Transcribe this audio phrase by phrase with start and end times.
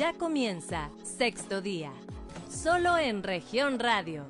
[0.00, 1.92] Ya comienza sexto día,
[2.48, 4.24] solo en región radio.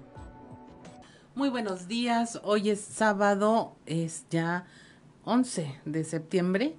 [1.37, 4.67] Muy buenos días, hoy es sábado, es ya
[5.23, 6.77] 11 de septiembre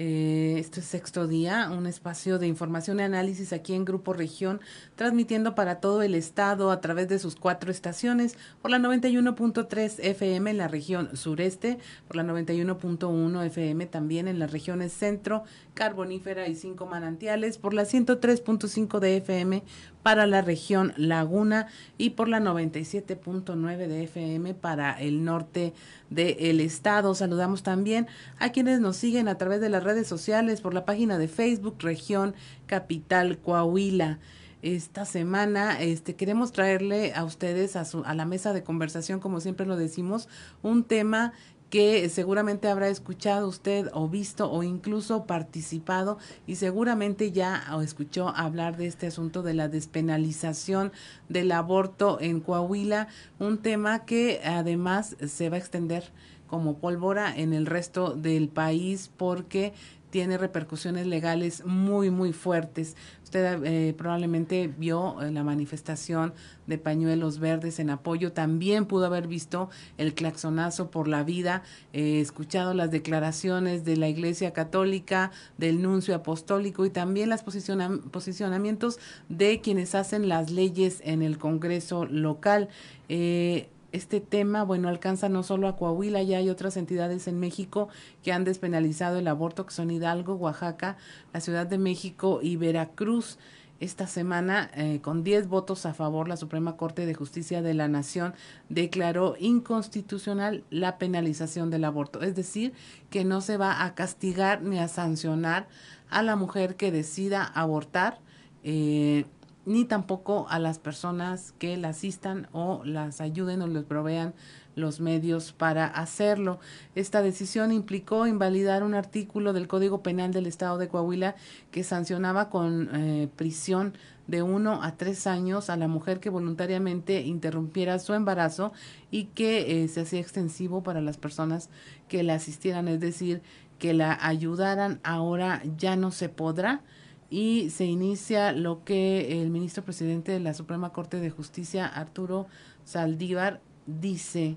[0.00, 4.60] eh, este es sexto día, un espacio de información y análisis aquí en Grupo Región,
[4.94, 10.52] transmitiendo para todo el estado a través de sus cuatro estaciones, por la 91.3 FM
[10.52, 15.42] en la región sureste, por la 91.1 FM también en las regiones centro,
[15.74, 19.64] carbonífera y cinco manantiales, por la 103.5 de FM
[20.08, 21.66] para la región Laguna
[21.98, 25.74] y por la 97.9 de FM para el norte
[26.08, 27.14] del estado.
[27.14, 28.06] Saludamos también
[28.38, 31.76] a quienes nos siguen a través de las redes sociales por la página de Facebook
[31.80, 34.18] Región Capital Coahuila
[34.62, 39.40] esta semana este queremos traerle a ustedes a, su, a la mesa de conversación como
[39.40, 40.28] siempre lo decimos
[40.62, 41.32] un tema
[41.70, 48.76] que seguramente habrá escuchado usted o visto o incluso participado y seguramente ya escuchó hablar
[48.76, 50.92] de este asunto de la despenalización
[51.28, 56.10] del aborto en Coahuila, un tema que además se va a extender
[56.46, 59.74] como pólvora en el resto del país porque
[60.10, 62.96] tiene repercusiones legales muy, muy fuertes.
[63.24, 66.32] Usted eh, probablemente vio eh, la manifestación
[66.66, 72.20] de pañuelos verdes en apoyo, también pudo haber visto el claxonazo por la vida, eh,
[72.20, 78.98] escuchado las declaraciones de la Iglesia Católica, del nuncio apostólico y también los posicionamientos
[79.28, 82.68] de quienes hacen las leyes en el Congreso local.
[83.08, 87.88] Eh, este tema, bueno, alcanza no solo a Coahuila, ya hay otras entidades en México
[88.22, 90.96] que han despenalizado el aborto, que son Hidalgo, Oaxaca,
[91.32, 93.38] la Ciudad de México y Veracruz.
[93.80, 97.86] Esta semana, eh, con 10 votos a favor, la Suprema Corte de Justicia de la
[97.86, 98.34] Nación
[98.68, 102.20] declaró inconstitucional la penalización del aborto.
[102.22, 102.72] Es decir,
[103.08, 105.68] que no se va a castigar ni a sancionar
[106.10, 108.18] a la mujer que decida abortar.
[108.64, 109.26] Eh,
[109.68, 114.34] ni tampoco a las personas que la asistan o las ayuden o les provean
[114.74, 116.58] los medios para hacerlo.
[116.94, 121.34] Esta decisión implicó invalidar un artículo del Código Penal del Estado de Coahuila
[121.70, 123.92] que sancionaba con eh, prisión
[124.26, 128.72] de uno a tres años a la mujer que voluntariamente interrumpiera su embarazo
[129.10, 131.68] y que eh, se hacía extensivo para las personas
[132.08, 133.42] que la asistieran, es decir,
[133.78, 135.00] que la ayudaran.
[135.02, 136.82] Ahora ya no se podrá
[137.30, 142.46] y se inicia lo que el ministro presidente de la Suprema Corte de Justicia, Arturo
[142.84, 144.56] Saldívar, dice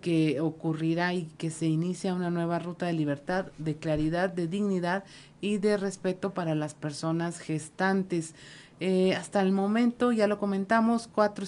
[0.00, 5.04] que ocurrirá y que se inicia una nueva ruta de libertad, de claridad, de dignidad
[5.40, 8.34] y de respeto para las personas gestantes.
[8.80, 11.44] Eh, hasta el momento, ya lo comentamos, cuatro,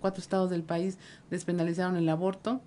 [0.00, 0.98] cuatro estados del país
[1.30, 2.60] despenalizaron el aborto,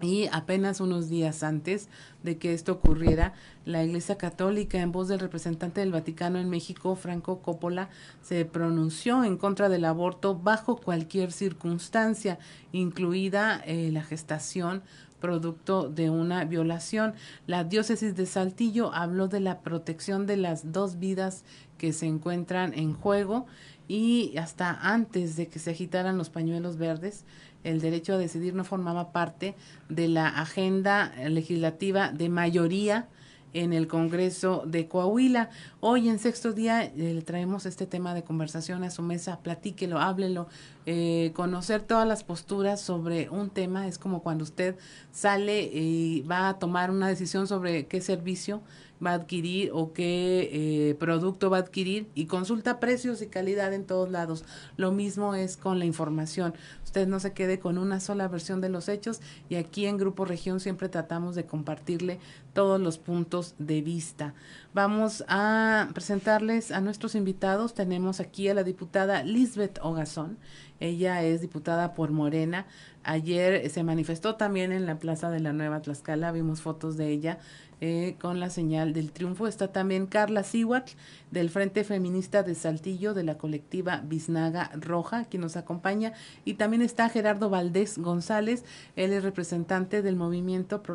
[0.00, 1.88] y apenas unos días antes
[2.22, 3.34] de que esto ocurriera,
[3.64, 7.90] la Iglesia Católica, en voz del representante del Vaticano en México, Franco Coppola,
[8.22, 12.38] se pronunció en contra del aborto bajo cualquier circunstancia,
[12.72, 14.82] incluida eh, la gestación
[15.20, 17.14] producto de una violación.
[17.46, 21.44] La diócesis de Saltillo habló de la protección de las dos vidas
[21.78, 23.46] que se encuentran en juego
[23.86, 27.24] y hasta antes de que se agitaran los pañuelos verdes,
[27.64, 29.54] el derecho a decidir no formaba parte
[29.88, 33.08] de la agenda legislativa de mayoría
[33.52, 35.50] en el Congreso de Coahuila.
[35.80, 39.98] Hoy en sexto día eh, le traemos este tema de conversación a su mesa, platíquelo,
[39.98, 40.48] háblelo,
[40.86, 44.76] eh, conocer todas las posturas sobre un tema es como cuando usted
[45.12, 48.62] sale y va a tomar una decisión sobre qué servicio
[49.04, 53.72] va a adquirir o qué eh, producto va a adquirir y consulta precios y calidad
[53.72, 54.44] en todos lados.
[54.76, 56.54] Lo mismo es con la información.
[56.84, 60.24] Usted no se quede con una sola versión de los hechos y aquí en Grupo
[60.24, 62.18] Región siempre tratamos de compartirle
[62.52, 64.34] todos los puntos de vista.
[64.74, 67.74] Vamos a presentarles a nuestros invitados.
[67.74, 70.38] Tenemos aquí a la diputada Lisbeth Ogazón.
[70.80, 72.66] Ella es diputada por Morena.
[73.02, 76.32] Ayer se manifestó también en la Plaza de la Nueva Tlaxcala.
[76.32, 77.38] Vimos fotos de ella
[77.80, 79.46] eh, con la señal del triunfo.
[79.46, 80.92] Está también Carla Siwatl
[81.30, 86.12] del Frente Feminista de Saltillo de la colectiva Biznaga Roja, quien nos acompaña.
[86.44, 88.64] Y también está Gerardo Valdés González,
[88.96, 90.94] él es representante del movimiento Pro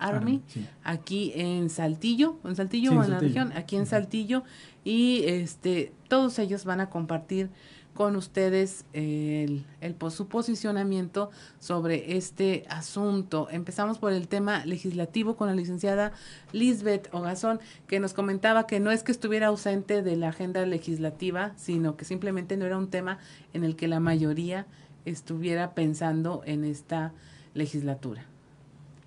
[0.00, 0.42] Army,
[0.82, 4.42] aquí en Saltillo, en Saltillo o en la región, aquí en Saltillo.
[4.82, 7.50] Y este, todos ellos van a compartir
[7.94, 13.48] con ustedes el, el, su posicionamiento sobre este asunto.
[13.50, 16.12] Empezamos por el tema legislativo con la licenciada
[16.52, 21.52] Lisbeth Ogazón, que nos comentaba que no es que estuviera ausente de la agenda legislativa,
[21.56, 23.18] sino que simplemente no era un tema
[23.52, 24.66] en el que la mayoría
[25.04, 27.12] estuviera pensando en esta
[27.54, 28.29] legislatura.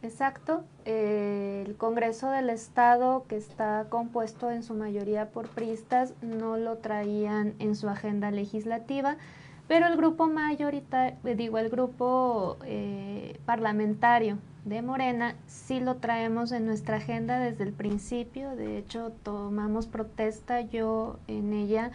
[0.04, 0.66] Exacto.
[0.84, 6.78] Eh, el Congreso del Estado, que está compuesto en su mayoría por priistas, no lo
[6.78, 9.16] traían en su agenda legislativa,
[9.70, 16.52] pero el grupo mayoritario, eh, digo, el grupo eh, parlamentario de Morena sí lo traemos
[16.52, 18.58] en nuestra agenda desde el principio.
[18.58, 21.92] De hecho, tomamos protesta yo en ella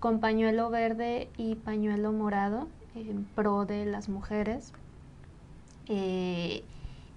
[0.00, 4.72] con pañuelo verde y pañuelo morado en pro de las mujeres.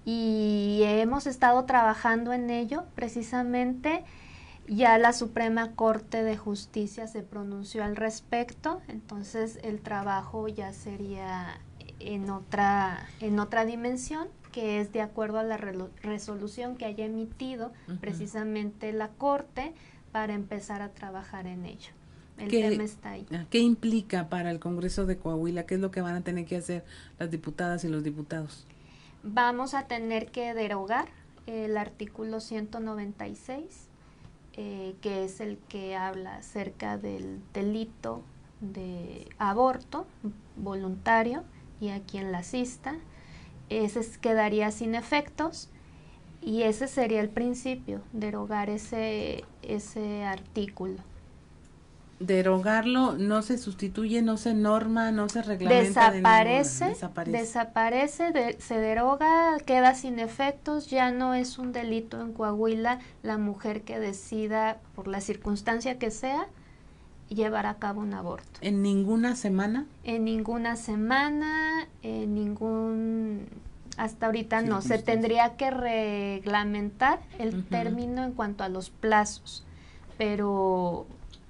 [0.06, 4.04] Y hemos estado trabajando en ello precisamente.
[4.68, 11.60] Ya la Suprema Corte de Justicia se pronunció al respecto, entonces el trabajo ya sería
[12.00, 17.72] en otra, en otra dimensión, que es de acuerdo a la resolución que haya emitido
[18.00, 19.72] precisamente la Corte
[20.12, 21.90] para empezar a trabajar en ello.
[22.38, 23.26] El tema está ahí.
[23.32, 25.64] Ah, ¿Qué implica para el Congreso de Coahuila?
[25.64, 26.84] ¿Qué es lo que van a tener que hacer
[27.18, 28.66] las diputadas y los diputados?
[29.28, 31.08] Vamos a tener que derogar
[31.48, 33.88] el artículo 196,
[34.52, 38.22] eh, que es el que habla acerca del delito
[38.60, 40.06] de aborto
[40.54, 41.42] voluntario
[41.80, 42.94] y a quien la asista.
[43.68, 45.70] Ese quedaría sin efectos
[46.40, 51.02] y ese sería el principio, derogar ese, ese artículo
[52.18, 56.10] derogarlo no se sustituye, no se norma, no se reglamenta.
[56.10, 63.00] Desaparece, desaparece, desaparece se deroga, queda sin efectos, ya no es un delito en Coahuila
[63.22, 66.46] la mujer que decida, por la circunstancia que sea,
[67.28, 68.60] llevar a cabo un aborto.
[68.60, 69.86] ¿En ninguna semana?
[70.04, 73.46] En ninguna semana, en ningún...
[73.96, 79.64] Hasta ahorita no, se tendría que reglamentar el término en cuanto a los plazos,
[80.18, 81.06] pero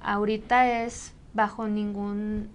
[0.07, 2.49] ahorita es bajo ningún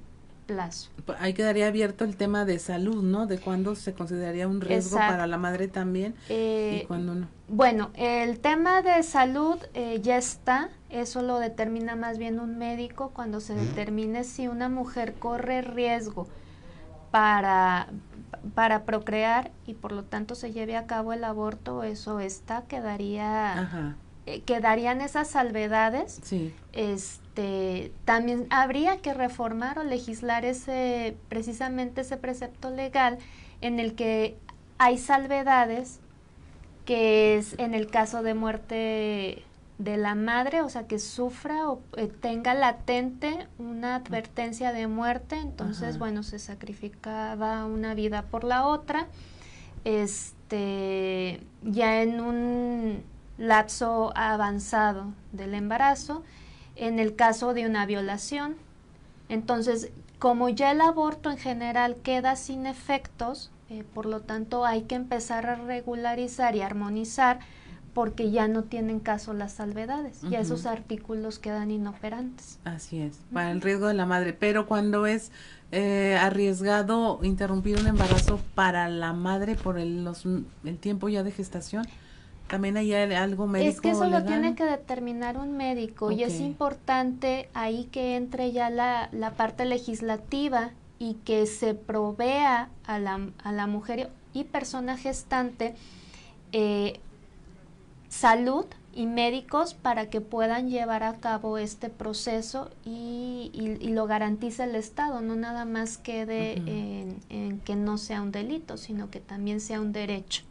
[0.47, 0.89] plazo.
[1.19, 3.27] Ahí quedaría abierto el tema de salud, ¿no?
[3.27, 7.27] De cuándo se consideraría un riesgo para la madre también y eh, cuándo no.
[7.47, 13.11] Bueno, el tema de salud eh, ya está, eso lo determina más bien un médico
[13.13, 16.27] cuando se determine si una mujer corre riesgo
[17.11, 17.87] para,
[18.55, 23.59] para procrear y por lo tanto se lleve a cabo el aborto, eso está, quedaría...
[23.59, 23.95] Ajá
[24.27, 26.19] eh, quedarían esas salvedades.
[26.23, 26.53] Sí.
[27.31, 33.19] Este, también habría que reformar o legislar ese, precisamente ese precepto legal
[33.61, 34.37] en el que
[34.77, 36.01] hay salvedades,
[36.83, 39.43] que es en el caso de muerte
[39.77, 45.37] de la madre, o sea, que sufra o eh, tenga latente una advertencia de muerte,
[45.37, 49.07] entonces, bueno, se sacrificaba una vida por la otra.
[49.85, 53.03] Este, ya en un
[53.37, 56.23] lapso avanzado del embarazo,
[56.81, 58.55] en el caso de una violación.
[59.29, 64.81] Entonces, como ya el aborto en general queda sin efectos, eh, por lo tanto hay
[64.81, 67.39] que empezar a regularizar y armonizar
[67.93, 72.57] porque ya no tienen caso las salvedades, ya esos artículos quedan inoperantes.
[72.63, 75.31] Así es, para el riesgo de la madre, pero cuando es
[75.73, 80.09] eh, arriesgado interrumpir un embarazo para la madre por el,
[80.63, 81.85] el tiempo ya de gestación,
[82.51, 83.69] también hay algo médico.
[83.69, 88.51] Es que eso lo tiene que determinar un médico y es importante ahí que entre
[88.51, 94.43] ya la, la parte legislativa y que se provea a la, a la mujer y
[94.43, 95.75] persona gestante
[96.51, 96.99] eh,
[98.09, 104.65] salud y médicos para que puedan llevar a cabo este proceso y, y, lo garantice
[104.65, 109.21] el Estado, no nada más quede en, en, que no sea un delito, sino que
[109.21, 110.43] también sea un derecho.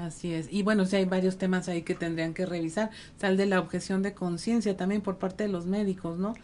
[0.00, 0.48] Así es.
[0.50, 2.90] Y bueno, sí hay varios temas ahí que tendrían que revisar.
[3.18, 6.34] Sal de la objeción de conciencia también por parte de los médicos, ¿no?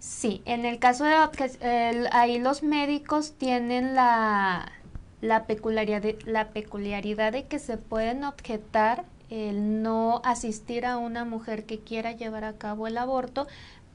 [0.00, 1.14] Sí, en el caso de
[1.60, 4.72] el, ahí los médicos tienen la,
[5.20, 11.64] la, peculiaridad la peculiaridad de que se pueden objetar el no asistir a una mujer
[11.64, 13.46] que quiera llevar a cabo el aborto,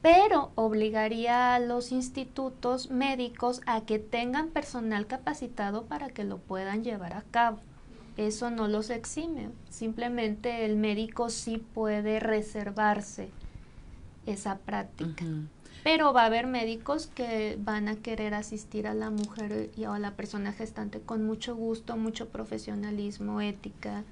[0.02, 6.82] pero obligaría a los institutos médicos a que tengan personal capacitado para que lo puedan
[6.82, 7.60] llevar a cabo
[8.16, 9.50] eso no los exime.
[9.68, 13.30] Simplemente el médico sí puede reservarse
[14.26, 15.24] esa práctica.
[15.82, 19.98] Pero va a haber médicos que van a querer asistir a la mujer y a
[19.98, 24.04] la persona gestante con mucho gusto, mucho profesionalismo, ética.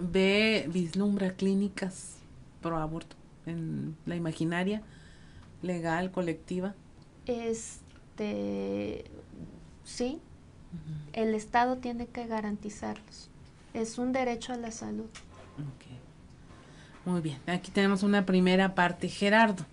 [0.00, 2.16] Ve, vislumbra clínicas
[2.60, 3.16] pro aborto
[3.46, 4.82] en la imaginaria
[5.62, 6.74] legal, colectiva.
[7.26, 9.04] Este,
[9.84, 10.20] sí,
[11.12, 13.28] el Estado tiene que garantizarlos.
[13.74, 15.06] Es un derecho a la salud.
[17.04, 19.08] Muy bien, aquí tenemos una primera parte.
[19.08, 19.64] Gerardo,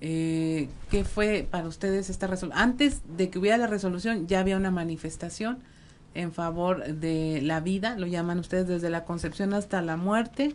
[0.00, 2.58] eh, ¿qué fue para ustedes esta resolución?
[2.58, 5.58] Antes de que hubiera la resolución ya había una manifestación
[6.14, 10.54] en favor de la vida, lo llaman ustedes desde la concepción hasta la muerte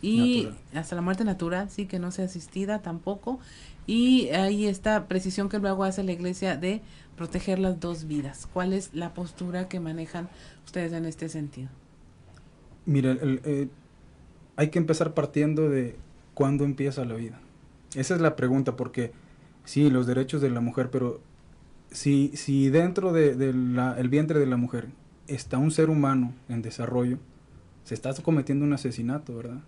[0.00, 3.38] y hasta la muerte natural, sí, que no sea asistida tampoco.
[3.86, 6.80] Y ahí está precisión que luego hace la iglesia de
[7.16, 8.48] proteger las dos vidas.
[8.52, 10.28] ¿Cuál es la postura que manejan
[10.64, 11.68] ustedes en este sentido?
[12.86, 13.68] Mira, eh,
[14.56, 15.96] hay que empezar partiendo de
[16.34, 17.40] cuándo empieza la vida.
[17.94, 19.12] Esa es la pregunta, porque
[19.64, 21.20] sí, los derechos de la mujer, pero
[21.90, 24.88] si, si dentro del de, vientre de la mujer
[25.28, 27.18] está un ser humano en desarrollo,
[27.84, 29.60] se está cometiendo un asesinato, ¿verdad?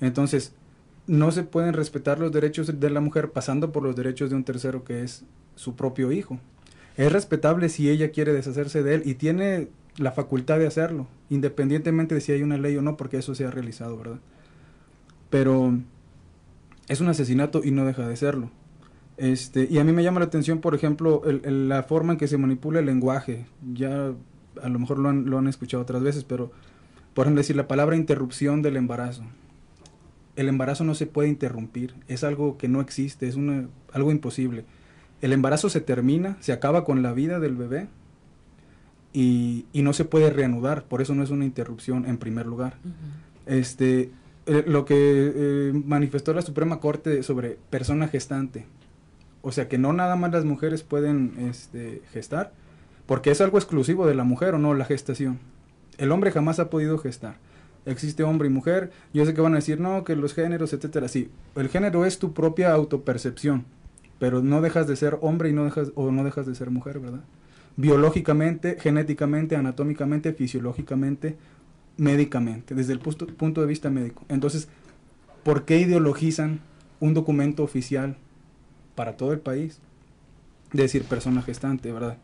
[0.00, 0.54] Entonces,
[1.08, 4.44] no se pueden respetar los derechos de la mujer pasando por los derechos de un
[4.44, 5.24] tercero que es
[5.56, 6.38] su propio hijo.
[6.96, 12.14] Es respetable si ella quiere deshacerse de él y tiene la facultad de hacerlo, independientemente
[12.14, 14.18] de si hay una ley o no, porque eso se ha realizado, ¿verdad?
[15.30, 15.78] Pero
[16.88, 18.50] es un asesinato y no deja de serlo.
[19.16, 22.38] Este, y a mí me llama la atención, por ejemplo, la forma en que se
[22.38, 23.46] manipula el lenguaje.
[23.72, 24.12] Ya
[24.62, 26.52] a lo mejor lo han, lo han escuchado otras veces, pero
[27.14, 29.24] por ejemplo decir la palabra interrupción del embarazo.
[30.38, 34.64] El embarazo no se puede interrumpir, es algo que no existe, es una, algo imposible.
[35.20, 37.88] El embarazo se termina, se acaba con la vida del bebé
[39.12, 42.76] y, y no se puede reanudar, por eso no es una interrupción en primer lugar.
[43.46, 44.12] este,
[44.46, 48.64] eh, lo que eh, manifestó la Suprema Corte sobre persona gestante,
[49.42, 52.52] o sea que no nada más las mujeres pueden este, gestar,
[53.06, 55.40] porque es algo exclusivo de la mujer o no, la gestación.
[55.98, 57.36] El hombre jamás ha podido gestar.
[57.88, 58.90] Existe hombre y mujer.
[59.14, 61.08] Yo sé que van a decir, no, que los géneros, etcétera.
[61.08, 63.64] Sí, el género es tu propia autopercepción,
[64.18, 67.00] pero no dejas de ser hombre y no dejas, o no dejas de ser mujer,
[67.00, 67.24] ¿verdad?
[67.76, 71.36] Biológicamente, genéticamente, anatómicamente, fisiológicamente,
[71.96, 74.24] médicamente, desde el punto, punto de vista médico.
[74.28, 74.68] Entonces,
[75.42, 76.60] ¿por qué ideologizan
[77.00, 78.16] un documento oficial
[78.94, 79.80] para todo el país,
[80.72, 82.18] decir persona gestante, ¿verdad?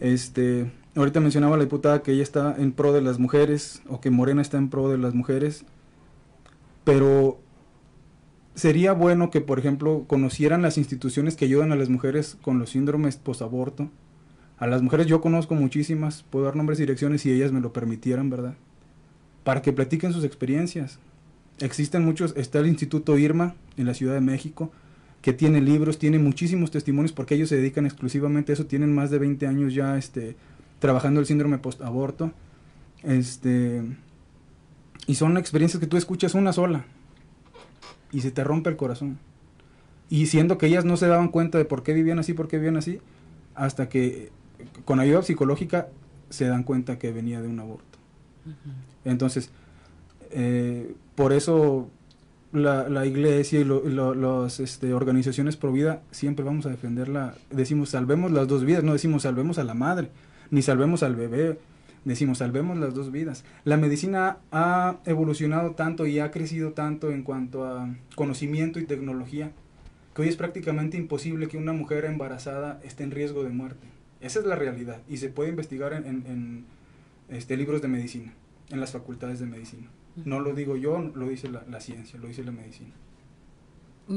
[0.00, 4.10] Este, ahorita mencionaba la diputada que ella está en pro de las mujeres o que
[4.10, 5.64] Morena está en pro de las mujeres,
[6.84, 7.40] pero
[8.54, 12.70] sería bueno que, por ejemplo, conocieran las instituciones que ayudan a las mujeres con los
[12.70, 13.90] síndromes posaborto.
[14.58, 17.72] A las mujeres yo conozco muchísimas, puedo dar nombres y direcciones si ellas me lo
[17.72, 18.54] permitieran, ¿verdad?
[19.44, 20.98] Para que platiquen sus experiencias.
[21.58, 24.70] Existen muchos, está el Instituto Irma en la Ciudad de México,
[25.20, 29.10] que tiene libros, tiene muchísimos testimonios porque ellos se dedican exclusivamente a eso, tienen más
[29.10, 30.36] de 20 años ya este,
[30.82, 32.32] trabajando el síndrome post-aborto.
[33.04, 33.82] Este,
[35.06, 36.84] y son experiencias que tú escuchas una sola
[38.10, 39.18] y se te rompe el corazón.
[40.10, 42.56] Y siendo que ellas no se daban cuenta de por qué vivían así, por qué
[42.56, 42.98] vivían así,
[43.54, 44.30] hasta que
[44.84, 45.88] con ayuda psicológica
[46.30, 47.98] se dan cuenta que venía de un aborto.
[49.04, 49.50] Entonces,
[50.32, 51.88] eh, por eso
[52.52, 57.36] la, la iglesia y las este, organizaciones pro vida siempre vamos a defenderla.
[57.50, 60.10] Decimos salvemos las dos vidas, no decimos salvemos a la madre,
[60.52, 61.58] ni salvemos al bebé,
[62.04, 63.42] decimos salvemos las dos vidas.
[63.64, 69.50] La medicina ha evolucionado tanto y ha crecido tanto en cuanto a conocimiento y tecnología
[70.14, 73.86] que hoy es prácticamente imposible que una mujer embarazada esté en riesgo de muerte.
[74.20, 76.66] Esa es la realidad y se puede investigar en, en,
[77.30, 78.34] este, libros de medicina,
[78.68, 79.88] en las facultades de medicina.
[80.26, 82.92] No lo digo yo, lo dice la, ciencia, lo dice la medicina.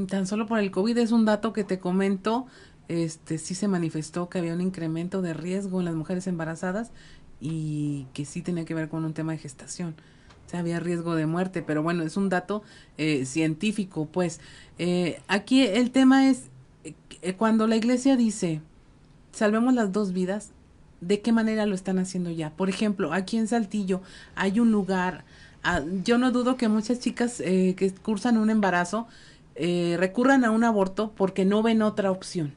[0.09, 2.45] Tan solo por el COVID es un dato que te comento,
[2.87, 6.91] este sí se manifestó que había un incremento de riesgo en las mujeres embarazadas
[7.39, 9.95] y que sí tenía que ver con un tema de gestación.
[10.45, 12.63] O sea, había riesgo de muerte, pero bueno, es un dato
[12.97, 14.39] eh, científico, pues.
[14.77, 16.49] Eh, aquí el tema es,
[16.83, 18.61] eh, cuando la iglesia dice,
[19.31, 20.51] salvemos las dos vidas,
[21.01, 22.51] ¿de qué manera lo están haciendo ya?
[22.51, 24.01] Por ejemplo, aquí en Saltillo
[24.35, 25.25] hay un lugar
[25.67, 29.07] Ah, yo no dudo que muchas chicas eh, que cursan un embarazo
[29.55, 32.53] eh, recurran a un aborto porque no ven otra opción.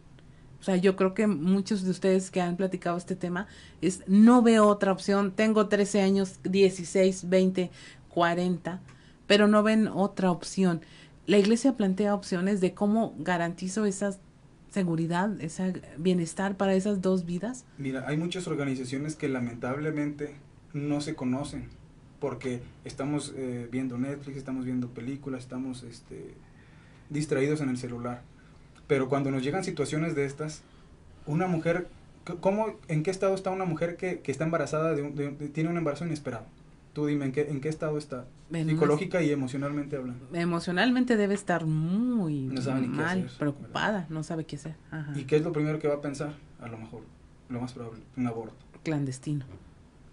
[0.61, 3.47] O sea, yo creo que muchos de ustedes que han platicado este tema
[3.81, 5.33] es no veo otra opción.
[5.33, 7.71] Tengo 13 años, 16, 20,
[8.09, 8.81] 40,
[9.27, 10.81] pero no ven otra opción.
[11.27, 14.19] La iglesia plantea opciones de cómo garantizo esa
[14.71, 17.65] seguridad, ese bienestar para esas dos vidas.
[17.79, 20.37] Mira, hay muchas organizaciones que lamentablemente
[20.73, 21.69] no se conocen
[22.21, 26.35] porque estamos eh, viendo Netflix, estamos viendo películas, estamos este,
[27.11, 28.23] distraídos en el celular.
[28.89, 30.63] Pero cuando nos llegan situaciones de estas,
[31.27, 31.87] una mujer,
[32.41, 36.05] ¿cómo, ¿en qué estado está una mujer que, que está embarazada, de, tiene un embarazo
[36.05, 36.47] inesperado?
[36.95, 38.25] Tú dime, ¿en qué, en qué estado está?
[38.51, 40.27] Psicológica y emocionalmente hablando.
[40.33, 42.51] Emocionalmente debe estar muy
[42.89, 44.75] mal, preocupada, no sabe qué hacer.
[45.15, 46.35] ¿Y qué es lo primero que va a pensar?
[46.61, 47.03] A lo mejor,
[47.51, 48.57] lo más probable, un aborto.
[48.83, 49.45] Clandestino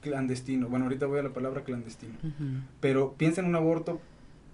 [0.05, 0.69] clandestino.
[0.69, 2.13] Bueno, ahorita voy a la palabra clandestino.
[2.79, 3.99] Pero piensa en un aborto.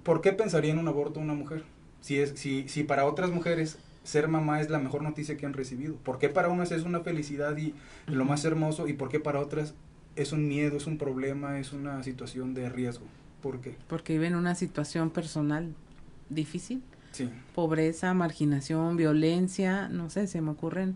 [0.03, 1.63] ¿Por qué pensaría en un aborto una mujer?
[1.99, 5.53] Si, es, si, si para otras mujeres ser mamá es la mejor noticia que han
[5.53, 5.95] recibido.
[5.95, 7.75] ¿Por qué para unas es una felicidad y
[8.07, 9.73] lo más hermoso y por qué para otras
[10.15, 13.05] es un miedo, es un problema, es una situación de riesgo.
[13.41, 13.75] ¿Por qué?
[13.87, 15.73] Porque viven una situación personal
[16.29, 16.83] difícil.
[17.11, 17.29] Sí.
[17.55, 20.95] Pobreza, marginación, violencia, no sé, se me ocurren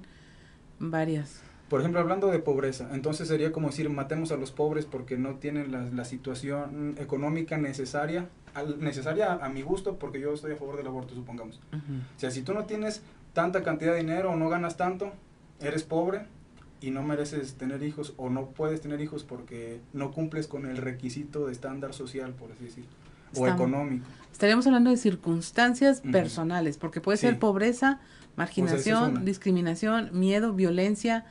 [0.80, 1.42] varias.
[1.70, 5.36] Por ejemplo, hablando de pobreza, entonces sería como decir, matemos a los pobres porque no
[5.36, 10.58] tienen la, la situación económica necesaria, al, necesaria a, mi gusto, porque yo estoy a
[10.58, 11.60] favor del aborto, supongamos.
[11.74, 13.02] O sea, si tú no tienes
[13.34, 15.12] tanta cantidad de dinero o no ganas tanto,
[15.60, 16.26] eres pobre
[16.82, 20.78] y no mereces tener hijos o no puedes tener hijos porque no cumples con el
[20.78, 22.92] requisito de estándar social, por así decirlo,
[23.36, 24.06] o económico.
[24.32, 28.02] Estaríamos hablando de circunstancias personales, porque puede ser pobreza,
[28.36, 31.26] marginación, discriminación, miedo, violencia,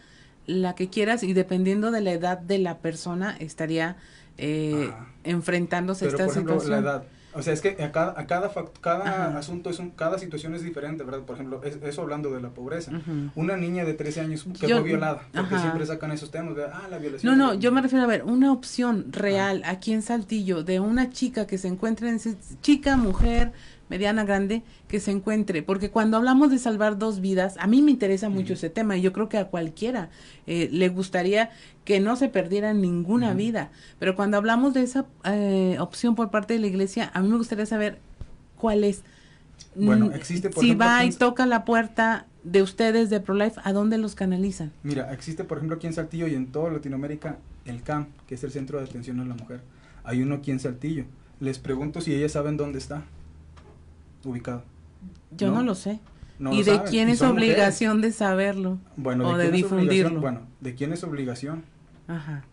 [0.47, 3.97] la que quieras y dependiendo de la edad de la persona estaría
[4.39, 4.91] eh,
[5.23, 7.05] enfrentándose a esta por ejemplo, La edad.
[7.37, 10.63] O sea, es que a cada, a cada, cada asunto, es un, cada situación es
[10.63, 11.23] diferente, ¿verdad?
[11.23, 12.93] Por ejemplo, eso hablando de la pobreza.
[13.35, 16.99] Una niña de 13 años quedó violada, porque siempre sacan esos temas, de, ah, la
[16.99, 17.37] violación.
[17.37, 21.11] No, no, yo me refiero a ver, una opción real aquí en Saltillo de una
[21.11, 22.21] chica que se encuentra en,
[22.63, 23.53] chica, mujer,
[23.89, 27.91] mediana, grande, que se encuentre, porque cuando hablamos de salvar dos vidas, a mí me
[27.91, 30.11] interesa mucho ese tema y yo creo que a cualquiera
[30.47, 31.51] eh, le gustaría
[31.85, 36.55] que no se perdiera ninguna vida, pero cuando hablamos de esa eh, opción por parte
[36.55, 37.99] de la iglesia, a mí me gustaría saber
[38.57, 39.03] cuál es.
[39.77, 43.99] Bueno, existe por Si va y toca la puerta de ustedes de ProLife, ¿a dónde
[43.99, 44.73] los canalizan?
[44.83, 48.45] Mira, existe por ejemplo aquí en Saltillo y en toda Latinoamérica el CAM, que es
[48.45, 49.61] el Centro de Atención a la Mujer.
[50.05, 51.05] Hay uno aquí en Saltillo.
[51.41, 53.05] Les pregunto si ellas saben dónde está
[54.27, 54.63] ubicado.
[55.37, 56.01] Yo no, lo sé.
[56.39, 58.79] ¿Y de quién es obligación de saberlo?
[58.97, 60.21] Bueno, o de, difundirlo.
[60.21, 61.65] Bueno, ¿de quién es obligación?
[62.09, 62.45] Ajá.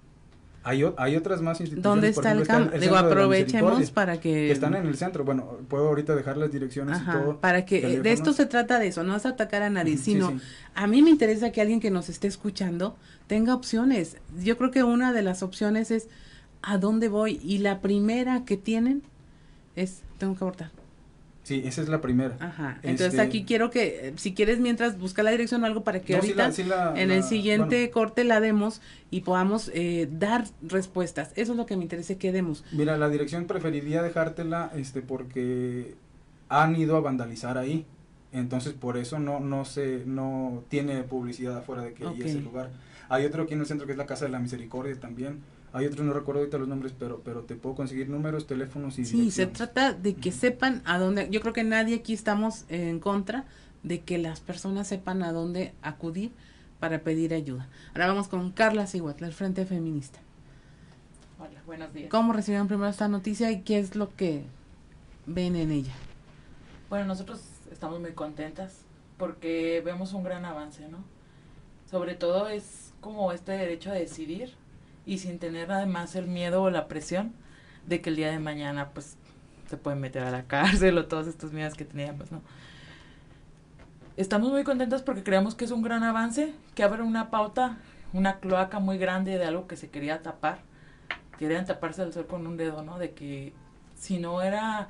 [0.64, 1.84] Hay, hay otras más instituciones.
[1.84, 2.78] ¿Dónde está el campo?
[2.78, 4.32] Digo, aprovechemos para que...
[4.32, 4.52] que...
[4.52, 5.26] están en el centro.
[5.26, 7.40] Bueno, puedo ahorita dejar las direcciones y todo.
[7.40, 8.00] Para que...
[8.00, 10.40] De esto se trata de eso, no es atacar a nadie, sino...
[10.76, 14.18] A mí me interesa que alguien que nos esté escuchando tenga opciones.
[14.44, 16.08] Yo creo que una de las opciones es
[16.62, 17.40] ¿a dónde voy?
[17.44, 19.02] Y la primera que tienen
[19.76, 20.72] es, tengo que abortar.
[21.44, 22.38] Sí, esa es la primera.
[22.40, 22.78] Ajá.
[22.84, 26.02] Entonces este aquí quiero que, eh, si quieres, mientras busca la dirección o algo para
[26.02, 26.52] que ahorita
[26.96, 31.32] en el siguiente corte la demos y podamos eh, dar respuestas.
[31.36, 32.64] Eso es lo que me interesa que demos.
[32.72, 35.96] Mira, la dirección preferiría dejártela este porque
[36.50, 37.86] han ido a vandalizar ahí.
[38.34, 42.22] Entonces por eso no no se no tiene publicidad afuera de que okay.
[42.22, 42.70] ese lugar.
[43.10, 45.42] Hay otro aquí en el centro que es la Casa de la Misericordia también
[45.74, 49.06] hay otros, no recuerdo ahorita los nombres, pero, pero te puedo conseguir números, teléfonos y...
[49.06, 51.30] Sí, se trata de que sepan a dónde...
[51.30, 53.46] Yo creo que nadie aquí estamos en contra
[53.84, 56.32] de que las personas sepan a dónde acudir
[56.80, 57.70] para pedir ayuda.
[57.94, 60.20] Ahora vamos con Carla Siguatla, el Frente Feminista.
[61.40, 62.10] Hola, buenos días.
[62.10, 64.44] ¿Cómo recibieron primero esta noticia y qué es lo que
[65.26, 65.94] ven en ella?
[66.90, 68.82] Bueno, nosotros estamos muy contentas
[69.18, 70.98] porque vemos un gran avance, ¿no?
[71.90, 74.54] Sobre todo es como este derecho a decidir
[75.06, 77.34] y sin tener además el miedo o la presión
[77.88, 79.18] de que el día de mañana pues
[79.70, 82.42] se pueden meter a la cárcel o todos estos miedos que teníamos, ¿no?
[84.18, 87.78] Estamos muy contentos porque creemos que es un gran avance, que abre una pauta,
[88.14, 90.60] una cloaca muy grande de algo que se quería tapar.
[91.40, 93.00] Querían taparse el sol con un dedo, ¿no?
[93.00, 93.54] De que
[93.96, 94.90] si no era,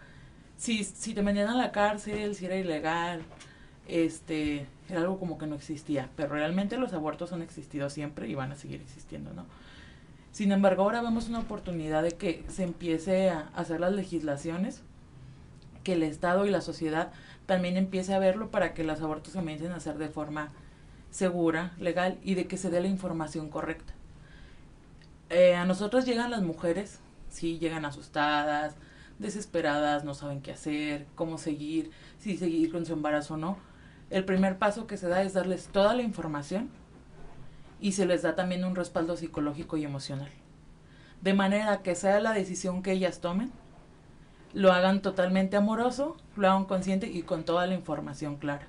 [0.58, 3.22] si, si te metían a la cárcel, si era ilegal,
[3.88, 6.10] este, era algo como que no existía.
[6.18, 9.46] Pero realmente los abortos han existido siempre y van a seguir existiendo, ¿no?
[10.32, 14.82] Sin embargo, ahora vemos una oportunidad de que se empiece a hacer las legislaciones,
[15.84, 17.12] que el Estado y la sociedad
[17.46, 20.52] también empiece a verlo para que los abortos comiencen a hacer de forma
[21.10, 23.94] segura, legal y de que se dé la información correcta.
[25.30, 28.76] Eh, a nosotros llegan las mujeres, sí, llegan asustadas,
[29.20, 33.58] desesperadas, no saben qué hacer, cómo seguir, si seguir con su embarazo o no.
[34.10, 36.70] El primer paso que se da es darles toda la información
[37.82, 40.30] y se les da también un respaldo psicológico y emocional.
[41.22, 43.52] De manera que sea la decisión que ellas tomen,
[44.54, 48.68] lo hagan totalmente amoroso, lo hagan consciente y con toda la información clara.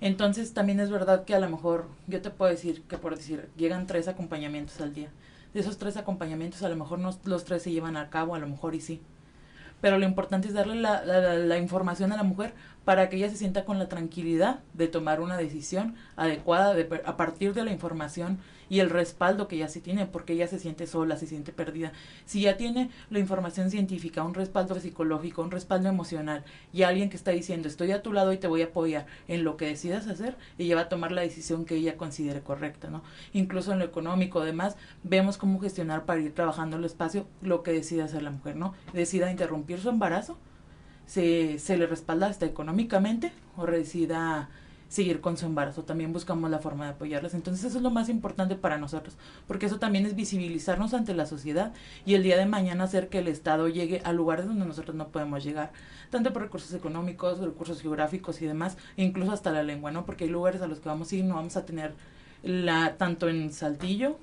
[0.00, 3.48] Entonces también es verdad que a lo mejor yo te puedo decir que por decir,
[3.56, 5.10] llegan tres acompañamientos al día.
[5.52, 8.38] De esos tres acompañamientos a lo mejor no los tres se llevan a cabo, a
[8.38, 9.00] lo mejor y sí.
[9.80, 13.36] Pero lo importante es darle la, la información a la mujer para que ella se
[13.36, 18.38] sienta con la tranquilidad de tomar una decisión adecuada de, a partir de la información
[18.68, 21.92] y el respaldo que ya se tiene, porque ella se siente sola, se siente perdida.
[22.24, 27.16] Si ya tiene la información científica, un respaldo psicológico, un respaldo emocional y alguien que
[27.16, 30.06] está diciendo estoy a tu lado y te voy a apoyar en lo que decidas
[30.06, 33.02] hacer, ella va a tomar la decisión que ella considere correcta, ¿no?
[33.32, 37.72] Incluso en lo económico, además, vemos cómo gestionar para ir trabajando el espacio lo que
[37.72, 38.74] decida hacer la mujer, ¿no?
[38.92, 40.38] Decida interrumpir su embarazo
[41.06, 44.48] se, se le respalda hasta económicamente o decida
[44.94, 45.82] seguir con su embarazo.
[45.82, 47.34] También buscamos la forma de apoyarlas.
[47.34, 51.26] Entonces eso es lo más importante para nosotros, porque eso también es visibilizarnos ante la
[51.26, 51.72] sociedad
[52.06, 55.08] y el día de mañana hacer que el Estado llegue a lugares donde nosotros no
[55.08, 55.72] podemos llegar,
[56.10, 60.06] tanto por recursos económicos, recursos geográficos y demás, e incluso hasta la lengua, ¿no?
[60.06, 61.92] Porque hay lugares a los que vamos a ir, no vamos a tener
[62.44, 64.16] la, tanto en Saltillo,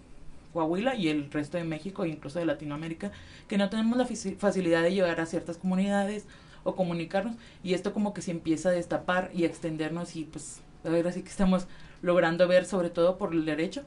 [0.54, 3.12] Coahuila y el resto de México e incluso de Latinoamérica,
[3.48, 4.06] que no tenemos la
[4.38, 6.26] facilidad de llegar a ciertas comunidades
[6.64, 10.90] o comunicarnos y esto como que se empieza a destapar y extendernos y pues a
[10.90, 11.68] ver así que estamos
[12.02, 13.84] logrando ver sobre todo por el derecho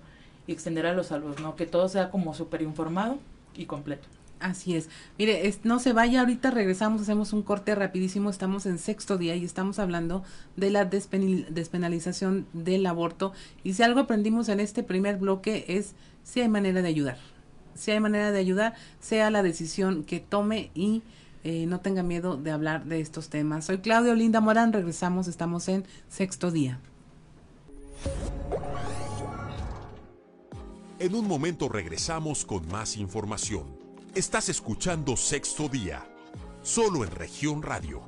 [0.47, 1.57] y extender a los salud, ¿no?
[1.57, 3.19] Que todo sea como súper informado
[3.55, 4.07] y completo.
[4.41, 4.91] Así es.
[5.17, 9.45] Mire, no se vaya, ahorita regresamos, hacemos un corte rapidísimo, estamos en sexto día y
[9.45, 10.23] estamos hablando
[10.57, 13.33] de la despenalización del aborto.
[13.63, 17.17] Y si algo aprendimos en este primer bloque es si hay manera de ayudar.
[17.75, 21.03] Si hay manera de ayudar, sea la decisión que tome y
[21.45, 23.67] eh, no tenga miedo de hablar de estos temas.
[23.67, 26.81] Soy Claudio Linda Morán, regresamos, estamos en sexto día.
[30.99, 33.77] En un momento regresamos con más información.
[34.15, 36.07] Estás escuchando Sexto Día,
[36.63, 38.01] solo en región radio.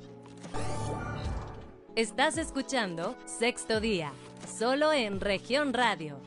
[1.94, 4.12] Estás escuchando Sexto Día,
[4.56, 6.18] solo en región radio.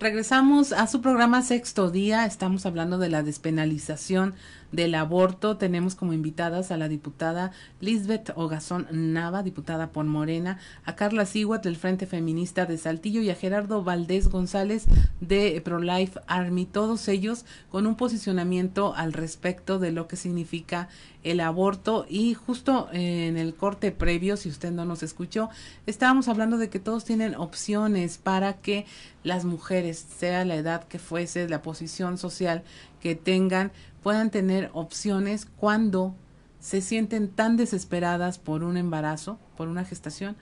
[0.00, 2.26] Regresamos a su programa Sexto Día.
[2.26, 4.34] Estamos hablando de la despenalización
[4.72, 5.56] del aborto.
[5.56, 11.62] Tenemos como invitadas a la diputada Lisbeth Ogazón Nava, diputada por Morena, a Carla Siguat
[11.62, 14.86] del Frente Feminista de Saltillo y a Gerardo Valdés González
[15.20, 16.66] de ProLife Army.
[16.66, 20.88] Todos ellos con un posicionamiento al respecto de lo que significa
[21.22, 25.50] el aborto y justo en el corte previo, si usted no nos escuchó,
[25.86, 28.86] estábamos hablando de que todos tienen opciones para que
[29.22, 32.64] las mujeres, sea la edad que fuese, la posición social
[33.00, 36.14] que tengan, puedan tener opciones cuando
[36.60, 40.36] se sienten tan desesperadas por un embarazo, por una gestación,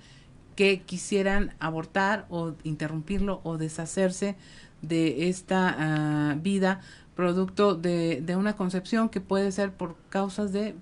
[0.57, 4.37] que quisieran abortar o interrumpirlo o deshacerse
[4.83, 6.81] de esta ah, vida
[7.15, 10.75] producto de, una concepción que puede ser por causas de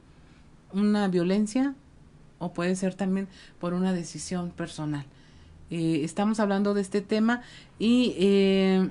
[0.72, 1.74] una violencia
[2.38, 5.04] o puede ser también por una decisión personal.
[5.70, 7.42] Eh, estamos hablando de este tema
[7.78, 8.90] y eh,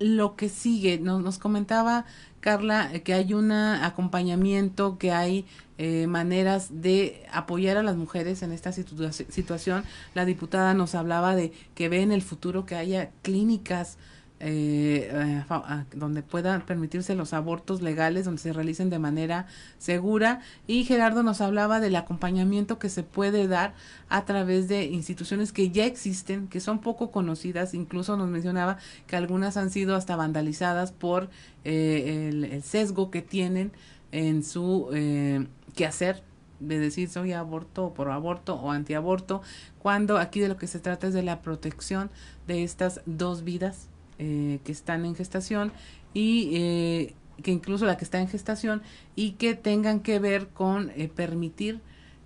[0.00, 2.04] lo que sigue, nos comentaba
[2.44, 5.46] Carla, eh, que hay un acompañamiento, que hay
[5.78, 9.82] eh, maneras de apoyar a las mujeres en esta situación.
[10.12, 13.96] La diputada nos hablaba de que ve en el futuro que haya clínicas
[14.40, 19.46] eh, eh donde puedan permitirse los abortos legales, donde se realicen de manera
[19.78, 20.40] segura.
[20.66, 23.74] Y Gerardo nos hablaba del acompañamiento que se puede dar
[24.08, 27.74] a través de instituciones que ya existen, que son poco conocidas.
[27.74, 31.30] Incluso nos mencionaba que algunas han sido hasta vandalizadas por
[31.64, 33.72] eh, el, sesgo que tienen
[34.12, 36.22] en su eh, quehacer
[36.60, 39.42] de decir soy aborto o por aborto o antiaborto,
[39.78, 42.10] cuando aquí de lo que se trata es de la protección
[42.46, 45.72] de estas dos vidas eh, que están en gestación
[46.12, 48.82] y eh, que incluso la que está en gestación
[49.16, 51.80] y que tengan que ver con eh, permitir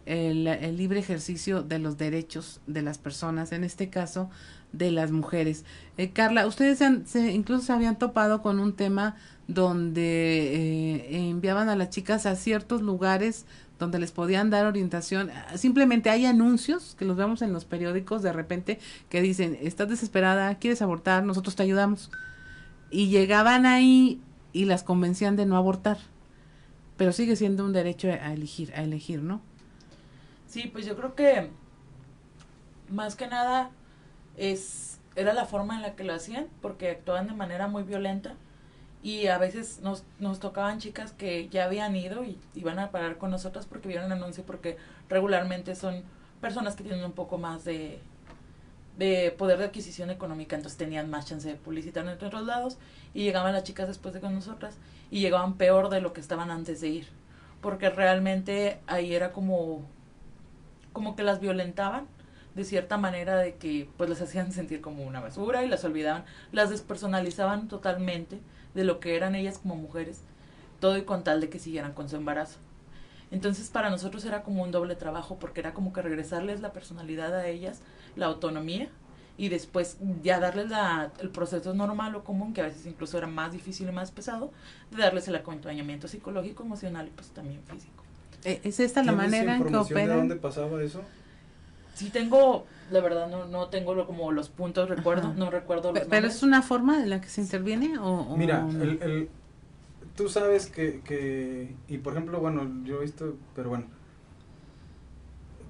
[0.04, 0.44] el,
[0.76, 4.30] libre ejercicio de los derechos de las personas, en este caso
[4.72, 5.66] de las mujeres.
[6.14, 9.16] Carla, ustedes se, incluso se habían topado con un tema
[9.48, 13.44] donde enviaban a las chicas a ciertos lugares
[13.78, 15.30] donde les podían dar orientación.
[15.54, 20.54] Simplemente hay anuncios que los vemos en los periódicos de repente que dicen, estás desesperada,
[20.56, 22.10] quieres abortar, nosotros te ayudamos.
[22.90, 24.20] Y llegaban ahí
[24.52, 25.98] y las convencían de no abortar.
[26.96, 29.40] Pero sigue siendo un derecho a elegir, a elegir, ¿no?
[30.46, 31.50] Sí, pues yo creo que
[32.90, 33.70] más que nada
[34.36, 38.36] es era la forma en la que lo hacían, porque actuaban de manera muy violenta
[39.02, 43.16] y a veces nos, nos tocaban chicas que ya habían ido y iban a parar
[43.16, 44.76] con nosotras porque vieron el anuncio porque
[45.08, 46.02] regularmente son
[46.40, 48.00] personas que tienen un poco más de,
[48.98, 52.78] de poder de adquisición económica, entonces tenían más chance de publicitar en otros lados
[53.14, 54.76] y llegaban las chicas después de con nosotras
[55.10, 57.08] y llegaban peor de lo que estaban antes de ir,
[57.60, 59.82] porque realmente ahí era como
[60.92, 62.08] como que las violentaban
[62.56, 66.24] de cierta manera de que pues las hacían sentir como una basura y las olvidaban,
[66.50, 68.40] las despersonalizaban totalmente
[68.74, 70.22] de lo que eran ellas como mujeres,
[70.80, 72.58] todo y con tal de que siguieran con su embarazo.
[73.30, 77.34] Entonces para nosotros era como un doble trabajo porque era como que regresarles la personalidad
[77.34, 77.80] a ellas,
[78.16, 78.88] la autonomía
[79.36, 83.28] y después ya darles la, el proceso normal o común, que a veces incluso era
[83.28, 84.50] más difícil y más pesado,
[84.90, 88.02] de darles el acompañamiento psicológico, emocional y pues también físico.
[88.44, 90.08] Eh, ¿Es esta la manera en que operan?
[90.08, 91.02] ¿De dónde pasaba eso?
[91.98, 96.28] Sí tengo, la verdad no, no tengo como los puntos, recuerdo, no recuerdo los ¿Pero
[96.28, 98.36] es una forma en la que se interviene o...?
[98.36, 99.28] Mira, el, el,
[100.14, 103.86] tú sabes que, que, y por ejemplo, bueno, yo he visto, pero bueno,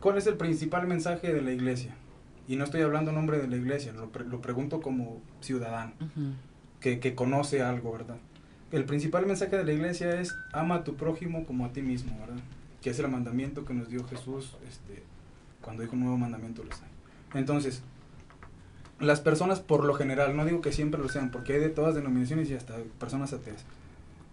[0.01, 1.95] ¿cuál es el principal mensaje de la iglesia?
[2.47, 5.93] Y no estoy hablando en nombre de la iglesia, lo, pre- lo pregunto como ciudadano
[6.81, 8.17] que, que conoce algo, ¿verdad?
[8.71, 12.19] El principal mensaje de la iglesia es ama a tu prójimo como a ti mismo,
[12.21, 12.43] ¿verdad?
[12.83, 15.03] Que es el mandamiento que nos dio Jesús este,
[15.61, 16.89] cuando dijo un nuevo mandamiento los hay.
[17.41, 17.83] Entonces,
[19.01, 21.95] las personas por lo general, no digo que siempre lo sean, porque hay de todas
[21.95, 23.65] denominaciones y hasta personas ateas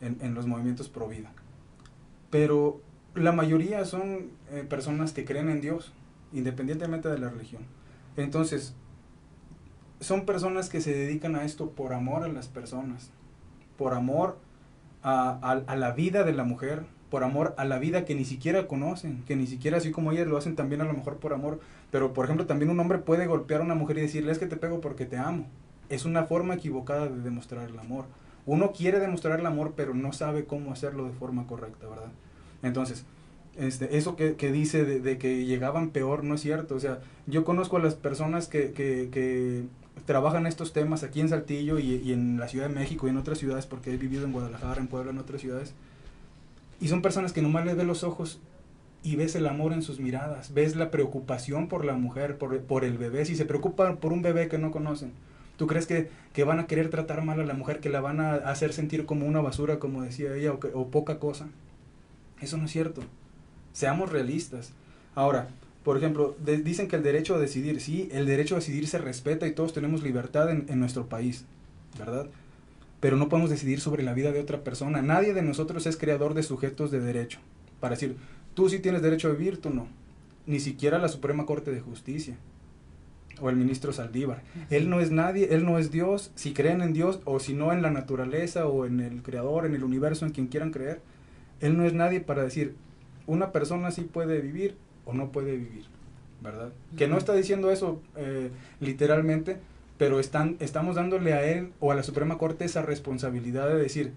[0.02, 1.32] en, en los movimientos pro vida.
[2.30, 2.82] Pero
[3.14, 5.94] la mayoría son eh, personas que creen en Dios,
[6.34, 7.64] independientemente de la religión.
[8.18, 8.74] Entonces,
[10.00, 13.12] son personas que se dedican a esto por amor a las personas,
[13.78, 14.38] por amor
[15.04, 19.24] a la vida de la mujer, por amor a la vida que ni siquiera conocen,
[19.28, 21.60] que ni siquiera así como ellas lo hacen también a lo mejor por amor,
[21.92, 24.48] pero por ejemplo también un hombre puede golpear a una mujer y decirle es que
[24.48, 25.46] te pego porque te amo.
[25.90, 28.06] Es una forma equivocada de demostrar el amor.
[28.48, 32.12] Uno quiere demostrar el amor pero no sabe cómo hacerlo de forma correcta, ¿verdad?
[32.64, 33.06] Entonces,
[33.58, 36.76] este, eso que, que dice de, que llegaban peor no es cierto.
[36.76, 39.66] O sea, yo conozco a las personas que, que, que
[40.06, 43.18] trabajan estos temas aquí en Saltillo y, y en la Ciudad de México y en
[43.18, 45.74] otras ciudades, porque he vivido en Guadalajara, en Puebla, en otras ciudades.
[46.80, 48.40] Y son personas que nomás les ves los ojos
[49.06, 52.84] y ves el amor en sus miradas, ves la preocupación por la mujer, por, por
[52.84, 53.24] el bebé.
[53.26, 55.12] Si se preocupan por un bebé que no conocen,
[55.58, 58.20] ¿tú crees que, que van a querer tratar mal a la mujer, que la van
[58.20, 61.48] a hacer sentir como una basura, como decía ella, o, poca cosa?
[62.42, 63.04] Eso no es cierto.
[63.74, 64.74] Seamos realistas.
[65.14, 65.50] Ahora,
[65.84, 69.46] por ejemplo, dicen que el derecho a decidir, sí, el derecho a decidir se respeta
[69.46, 71.46] y todos tenemos libertad en, en nuestro país,
[72.00, 72.26] ¿verdad?
[73.00, 75.02] Pero no podemos decidir sobre la vida de otra persona.
[75.02, 77.40] Nadie de nosotros es creador de sujetos de derecho.
[77.80, 78.16] Para decir,
[78.54, 79.88] tú sí tienes derecho a vivir, tú no.
[80.48, 82.38] Ni siquiera la Suprema Corte de Justicia
[83.42, 84.44] o el ministro Saldívar.
[84.70, 86.32] Él no es nadie, él no es Dios.
[86.36, 89.76] Si creen en Dios o si no en la naturaleza o en el creador, en
[89.76, 91.02] el universo, en quien quieran creer,
[91.62, 92.76] él no es nadie para decir
[93.28, 95.86] una persona sí puede vivir o no puede vivir,
[96.42, 96.72] ¿verdad?
[96.98, 99.58] Que no está diciendo eso eh, literalmente,
[99.98, 104.14] pero están, estamos dándole a él o a la Suprema Corte esa responsabilidad de decir,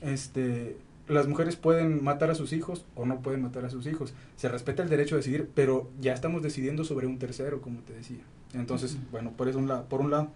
[0.00, 0.76] este,
[1.08, 4.14] las mujeres pueden matar a sus hijos o no pueden matar a sus hijos.
[4.36, 7.94] Se respeta el derecho a decidir, pero ya estamos decidiendo sobre un tercero, como te
[7.94, 8.22] decía.
[8.54, 10.28] Entonces, bueno, por, eso un lado, por un lado.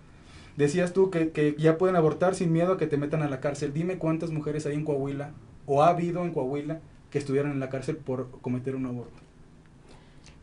[0.56, 3.40] Decías tú que, que ya pueden abortar sin miedo a que te metan a la
[3.40, 3.72] cárcel.
[3.72, 5.30] Dime cuántas mujeres hay en Coahuila
[5.66, 9.20] o ha habido en Coahuila que estuvieron en la cárcel por cometer un aborto.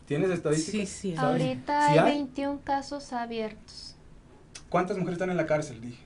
[0.07, 0.89] ¿Tienes estadísticas?
[0.89, 1.15] Sí, sí.
[1.15, 1.41] ¿Sabes?
[1.43, 2.17] Ahorita ¿Sí hay hay?
[2.17, 3.95] 21 casos abiertos.
[4.69, 5.81] ¿Cuántas mujeres están en la cárcel?
[5.81, 6.03] Dije.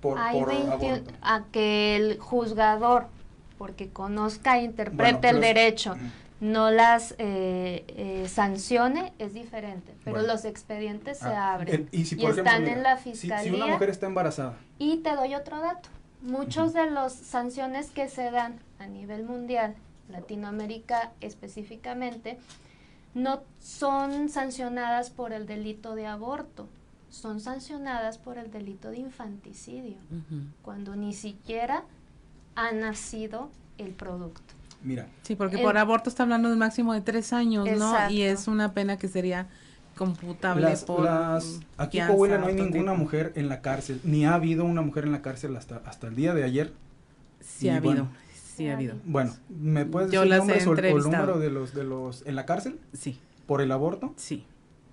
[0.00, 1.10] Por, hay por 21 aborto.
[1.22, 3.06] a que el juzgador,
[3.56, 6.00] porque conozca e interprete Bueno, el es- derecho, Ujú.
[6.40, 9.94] no las eh, eh, sancione, es diferente.
[10.04, 10.34] Pero Bueno.
[10.34, 13.42] los expedientes se Ah, abren el- y si, y ejemplo, están mira, en la fiscalía.
[13.44, 15.88] Si, una mujer está embarazada, Y te doy otro dato.
[16.20, 19.74] Muchos de las sanciones que se dan a nivel mundial,
[20.10, 22.38] Latinoamérica específicamente,
[23.14, 26.68] no son sancionadas por el delito de aborto,
[27.14, 29.96] son sancionadas por el delito de infanticidio,
[30.62, 31.84] cuando ni siquiera
[32.56, 34.42] ha nacido el producto.
[34.82, 38.10] mira, Sí, porque El- por aborto está hablando de un máximo de tres años, ¿no?
[38.10, 39.48] Y es una pena que sería
[39.96, 42.96] computable las, por las- aquí en Coahuila no hay ninguna tipo.
[43.04, 46.16] mujer en la cárcel, ni ha habido una mujer en la cárcel hasta, hasta el
[46.16, 46.72] día de ayer.
[47.40, 48.08] Sí Y ha habido, bueno.
[48.56, 48.96] sí ha habido.
[49.04, 52.44] Bueno, ¿me puedes Yo decir nombres o, el- número de los, de los en la
[52.44, 54.12] cárcel Sí, por el aborto?
[54.16, 54.44] sí.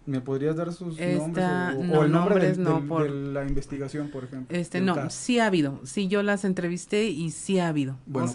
[0.05, 3.33] ¿Me podrías dar sus Esta- nombres o, el nombre nombres del- no, del- por- de
[3.33, 4.57] la investigación, por ejemplo?
[4.57, 5.09] Este, no, caso?
[5.11, 5.79] sí ha habido.
[5.85, 7.97] Sí, yo las entrevisté y sí ha habido.
[8.07, 8.31] Bueno, o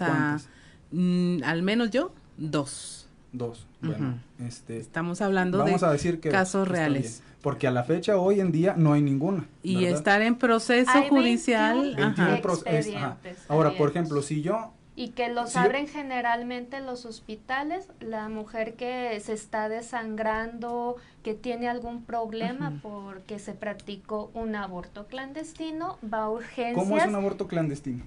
[0.91, 3.09] mm, al menos yo, dos.
[3.33, 3.67] Dos.
[3.81, 7.21] Bueno, este, Estamos hablando vamos de a decir que casos reales.
[7.21, 9.45] bien, porque a la fecha hoy en día no hay ninguna.
[9.61, 9.91] y ¿verdad?
[9.97, 11.75] estar en proceso Hay judicial.
[11.97, 12.25] 21 ajá.
[12.27, 13.07] 21 pro- es- ajá.
[13.21, 18.29] expedientes Ahora, por ejemplo, si yo Y que los Sí, abren generalmente los hospitales, la
[18.29, 25.99] mujer que se está desangrando, que tiene algún problema porque se practicó un aborto clandestino,
[26.11, 28.03] va a urgencias, ¿Cómo es un aborto clandestino?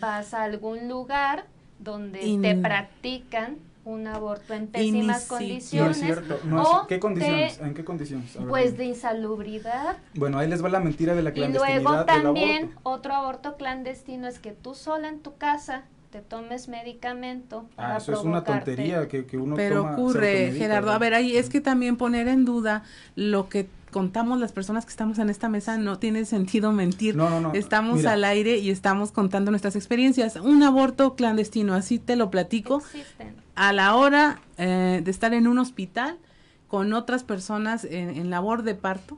[0.00, 1.44] vas a algún lugar
[1.78, 6.40] donde Y te practican un aborto en pésimas siquiera- No condiciones, es cierto.
[6.44, 7.58] No es- o ¿Qué condiciones?
[7.58, 8.34] de- ¿En qué condiciones?
[8.36, 9.96] A ver, pues de insalubridad.
[10.14, 12.80] Bueno, ahí les va la mentira de la Y clandestinidad luego del también aborto.
[12.84, 17.98] otro aborto clandestino es que tú sola en tu casa te tomes medicamento para Ah,
[17.98, 20.90] eso es una tontería que, que uno Pero toma, ocurre, Gerardo.
[20.90, 22.82] A ver, ahí es que también poner en duda
[23.14, 27.16] lo que contamos las personas que estamos en esta mesa no tiene sentido mentir.
[27.16, 27.52] No, no, no.
[27.54, 30.36] Estamos Mira, al aire y estamos contando nuestras experiencias.
[30.36, 33.36] Un aborto clandestino, así te lo platico, Existen.
[33.54, 36.18] a la hora eh, de estar en un hospital
[36.66, 39.16] con otras personas en, en labor de parto,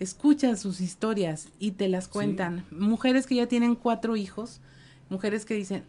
[0.00, 2.64] escuchan sus historias y te las cuentan.
[2.70, 4.60] Mujeres que ya tienen cuatro hijos,
[5.08, 5.84] mujeres que dicen,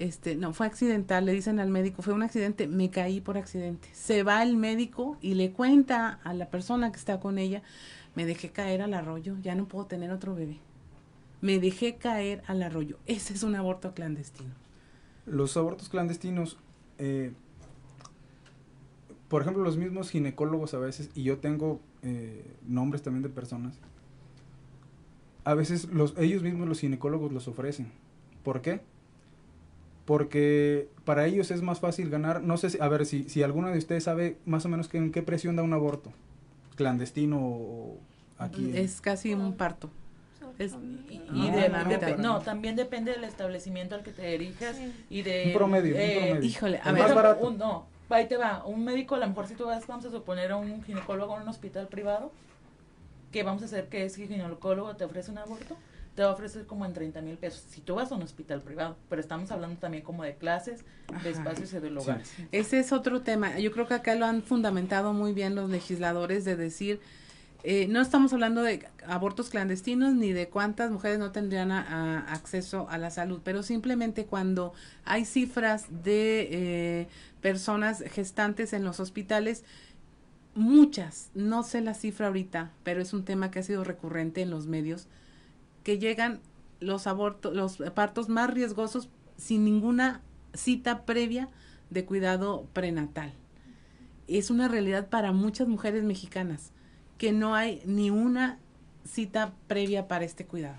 [0.00, 3.88] este, no, fue accidental, le dicen al médico, fue un accidente, me caí por accidente.
[3.92, 7.62] Se va el médico y le cuenta a la persona que está con ella,
[8.14, 10.58] me dejé caer al arroyo, ya no puedo tener otro bebé.
[11.42, 12.96] Me dejé caer al arroyo.
[13.06, 14.54] Ese es un aborto clandestino.
[15.26, 16.56] Los abortos clandestinos,
[16.96, 17.32] eh,
[19.28, 23.78] por ejemplo, los mismos ginecólogos a veces, y yo tengo eh, nombres también de personas,
[25.44, 27.92] a veces los, ellos mismos los ginecólogos los ofrecen.
[28.42, 28.80] ¿Por qué?
[30.04, 33.68] Porque para ellos es más fácil ganar, no sé, si, a ver si, si alguno
[33.68, 36.12] de ustedes sabe más o menos que, en qué presión da un aborto,
[36.76, 37.98] clandestino o
[38.38, 38.72] aquí.
[38.74, 39.90] Es casi un parto.
[40.58, 40.74] Es,
[41.08, 44.92] y, y de, de, no, también depende del establecimiento al que te dirijas sí.
[45.08, 45.44] y de...
[45.46, 46.48] Un promedio, eh, un promedio.
[46.48, 47.02] Híjole, a ver.
[47.02, 47.46] más barato.
[47.46, 50.10] Un, no, ahí te va, un médico, a lo mejor si tú vas, vamos a
[50.10, 52.30] suponer a un ginecólogo en un hospital privado,
[53.32, 55.76] que vamos a hacer que ese ginecólogo te ofrece un aborto,
[56.20, 58.60] te va a ofrecer como en 30 mil pesos si tú vas a un hospital
[58.60, 61.22] privado, pero estamos hablando también como de clases, Ajá.
[61.22, 62.30] de espacios y de lugares.
[62.52, 63.58] Ese es otro tema.
[63.58, 67.00] Yo creo que acá lo han fundamentado muy bien los legisladores de decir,
[67.62, 72.34] eh, no estamos hablando de abortos clandestinos ni de cuántas mujeres no tendrían a, a
[72.34, 74.74] acceso a la salud, pero simplemente cuando
[75.06, 77.08] hay cifras de eh,
[77.40, 79.64] personas gestantes en los hospitales,
[80.54, 84.50] muchas, no sé la cifra ahorita, pero es un tema que ha sido recurrente en
[84.50, 85.08] los medios,
[85.82, 86.40] que llegan
[86.80, 90.22] los abortos, los partos más riesgosos sin ninguna
[90.54, 91.48] cita previa
[91.90, 93.32] de cuidado prenatal.
[94.28, 96.70] Es una realidad para muchas mujeres mexicanas
[97.18, 98.58] que no hay ni una
[99.04, 100.78] cita previa para este cuidado.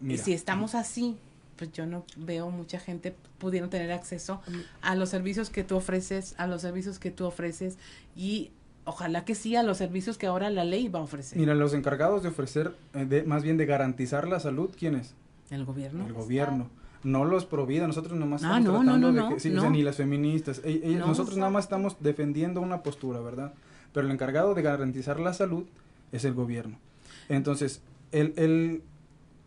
[0.00, 1.16] Mira, y si estamos así,
[1.56, 4.40] pues yo no veo mucha gente pudiendo tener acceso
[4.82, 7.78] a los servicios que tú ofreces, a los servicios que tú ofreces
[8.14, 8.50] y
[8.86, 11.38] ojalá que sí a los servicios que ahora la ley va a ofrecer.
[11.38, 15.14] Mira, los encargados de ofrecer, eh, de, más bien de garantizar la salud, ¿quiénes?
[15.50, 16.06] El gobierno.
[16.06, 16.68] El gobierno.
[17.04, 19.58] No los provida, nosotros nomás Ah, estamos no, tratando no, de no, que, sí, no.
[19.58, 23.52] o sea, ni las feministas, e- ellas- nosotros nada más estamos defendiendo una postura, ¿verdad?
[23.92, 25.64] Pero el encargado de garantizar la salud
[26.10, 26.78] es el gobierno.
[27.28, 28.82] Entonces, el, el,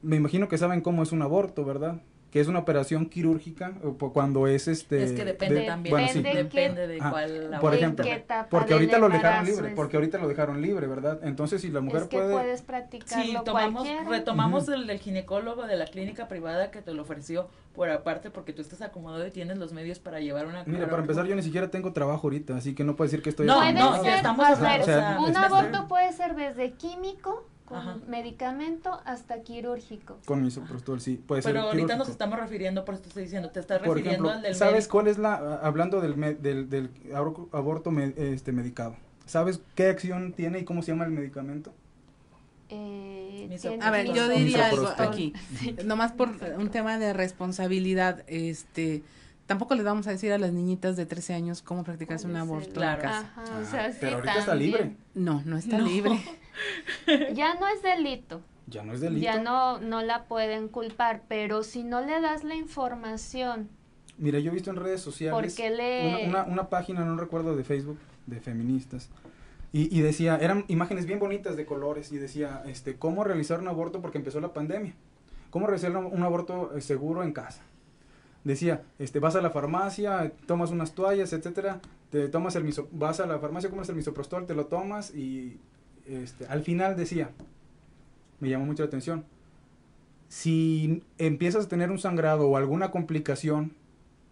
[0.02, 2.02] me imagino que saben cómo es un aborto, ¿verdad?
[2.32, 3.74] Que es una operación quirúrgica
[4.14, 5.04] cuando es este...
[5.04, 6.22] Es que depende de- también, bueno, sí.
[6.22, 7.76] Depende depende de Ah, cuál por aborto.
[7.78, 9.74] ejemplo, ¿En qué etapa porque ahorita lo dejaron libre, es?
[9.76, 11.20] porque ahorita lo dejaron libre, ¿verdad?
[11.24, 12.34] Entonces, si la mujer es que puede...
[12.34, 14.10] puedes practicarlo Sí, tomamos, cualquiera.
[14.10, 18.54] retomamos el del ginecólogo de la clínica privada que te lo ofreció por aparte porque
[18.54, 21.42] tú estás acomodado y tienes los medios para llevar una Mira, para empezar, yo ni
[21.42, 23.48] siquiera tengo trabajo ahorita, así que no puedo decir que estoy...
[23.48, 26.74] No, no, ya ser, estamos a ver, o sea, un está- aborto puede ser desde
[26.74, 27.98] químico, con Ajá.
[28.08, 30.18] medicamento, hasta quirúrgico.
[30.26, 33.52] Con misoprostol, sí, puede ser Pero ahorita nos estamos refiriendo, por eso te estoy diciendo,
[33.52, 34.92] te estás Por refiriendo ejemplo, al del ¿sabes médico.
[34.92, 38.96] cuál es la, hablando del, me- del, del abor- aborto me- este, medicado,
[39.28, 41.72] ¿sabes qué acción tiene y cómo se llama el medicamento?
[42.72, 43.50] Eh,
[43.82, 45.34] A ver, yo diría algo aquí,
[45.86, 49.02] nomás por un tema de responsabilidad, este,
[49.48, 52.44] tampoco les vamos a decir a las niñitas de 13 años cómo practicarse un ¿Cuál
[52.44, 53.02] es aborto Claro.
[53.02, 53.20] en casa.
[53.36, 55.86] Ajá, Ah, o sea, sí, pero ahorita está libre, No, no está No.
[55.88, 56.12] libre.
[57.34, 59.24] Ya no es delito, ya no es delito.
[59.24, 63.70] ya no, no la pueden culpar, pero si no le das la información,
[64.20, 66.26] Mira, yo he visto en redes sociales le...
[66.28, 69.10] una, una, una página, no recuerdo, de Facebook, de feministas,
[69.72, 73.68] y, y decía, eran imágenes bien bonitas de colores, y decía, este, cómo realizar un
[73.70, 74.94] aborto porque empezó la pandemia,
[75.52, 77.62] cómo realizar un, aborto eh, seguro en casa.
[78.44, 83.20] Decía, este, vas a la farmacia, tomas unas toallas, etcétera, te tomas el miso, vas
[83.20, 85.60] a la farmacia, compras el misoprostol, te lo tomas, y
[86.10, 87.30] este, al final decía,
[88.40, 89.26] me llamó mucho la atención,
[90.28, 93.74] si empiezas a tener un sangrado o alguna complicación,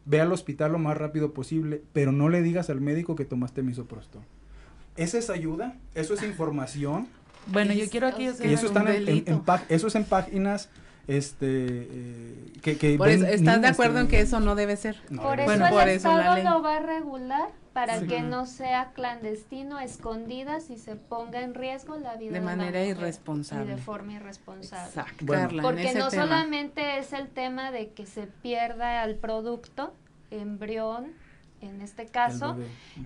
[0.06, 3.64] ve al hospital lo más rápido posible, pero no le digas al médico que tomaste
[3.64, 4.22] misoprostol.
[4.96, 5.76] ¿Esa es ayuda?
[5.96, 7.08] ¿Eso es información?
[7.48, 10.70] Bueno, yo quiero aquí hacer Y eso un están en, eso es en páginas
[11.08, 11.48] este,
[11.90, 14.98] eh, que, que Por ven eso, ¿estás de acuerdo en que eso no debe ser?
[15.10, 15.74] No, Por debe eso Bueno, ser.
[15.74, 16.44] por eso la Estado ley.
[16.44, 18.08] lo va a regular para Sí.
[18.08, 22.84] que no sea clandestino, escondidas y se ponga en riesgo la vida De de, manera
[22.84, 23.66] irresponsable.
[23.66, 24.88] Y de forma irresponsable.
[24.88, 25.24] Exacto.
[25.28, 25.44] Bueno.
[25.44, 26.24] Carla, en Porque ese no tema.
[26.24, 29.94] solamente es el tema de que se pierda el producto,
[30.32, 31.12] embrión,
[31.62, 32.58] en este caso,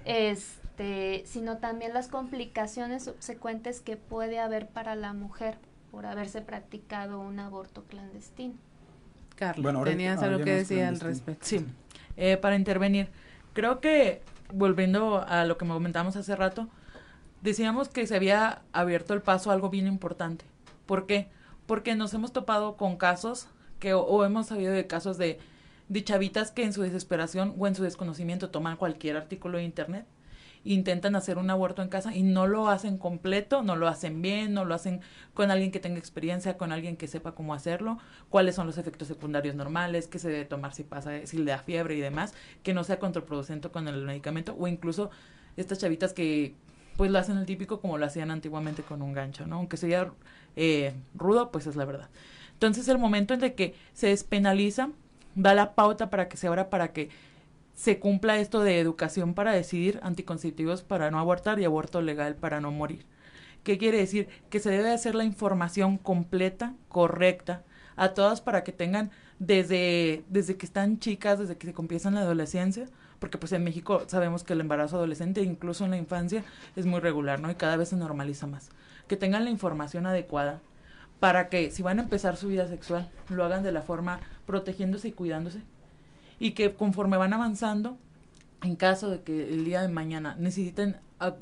[0.05, 5.57] este, sino también las complicaciones subsecuentes que puede haber para la mujer
[5.91, 8.53] por haberse practicado un aborto clandestino.
[9.35, 11.45] Carla, Bueno, ahora- tenías ah, algo que decir al respecto.
[11.45, 11.65] Sí,
[12.15, 13.09] eh, para intervenir.
[13.53, 14.21] Creo que,
[14.53, 16.67] volviendo a lo que me comentamos hace rato,
[17.41, 20.45] decíamos que se había abierto el paso a algo bien importante.
[20.85, 21.29] ¿Por qué?
[21.65, 23.47] Porque nos hemos topado con casos
[23.79, 25.39] que, o, o hemos sabido de casos de,
[25.89, 30.05] de chavitas que en su desesperación o en su desconocimiento toman cualquier artículo de internet
[30.63, 34.53] intentan hacer un aborto en casa y no lo hacen completo, no lo hacen bien,
[34.53, 35.01] no lo hacen
[35.33, 37.97] con alguien que tenga experiencia, con alguien que sepa cómo hacerlo,
[38.29, 41.59] cuáles son los efectos secundarios normales, qué se debe tomar si pasa, si le da
[41.59, 42.33] fiebre y demás,
[42.63, 45.09] que no sea contraproducente con el medicamento o incluso
[45.57, 46.53] estas chavitas que
[46.97, 49.55] pues lo hacen el típico como lo hacían antiguamente con un gancho, ¿no?
[49.55, 50.11] Aunque sea
[50.55, 52.09] eh, rudo, pues es la verdad.
[52.53, 54.89] Entonces el momento en el que se despenaliza
[55.33, 57.09] da la pauta para que se abra para que
[57.81, 62.61] se cumpla esto de educación para decidir, anticonceptivos para no abortar y aborto legal para
[62.61, 63.07] no morir.
[63.63, 64.27] ¿Qué quiere decir?
[64.51, 67.63] Que se debe hacer la información completa, correcta,
[67.95, 69.09] a todas para que tengan
[69.39, 72.85] desde, desde que están chicas, desde que se empiezan la adolescencia,
[73.17, 76.43] porque pues en México sabemos que el embarazo adolescente, incluso en la infancia,
[76.75, 77.49] es muy regular, ¿no?
[77.49, 78.69] Y cada vez se normaliza más.
[79.07, 80.61] Que tengan la información adecuada
[81.19, 85.07] para que si van a empezar su vida sexual, lo hagan de la forma protegiéndose
[85.07, 85.63] y cuidándose,
[86.41, 87.99] y que conforme van avanzando,
[88.63, 90.97] en caso de que el día de mañana necesiten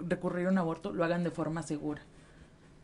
[0.10, 2.02] recurrir a un aborto, lo hagan de forma segura.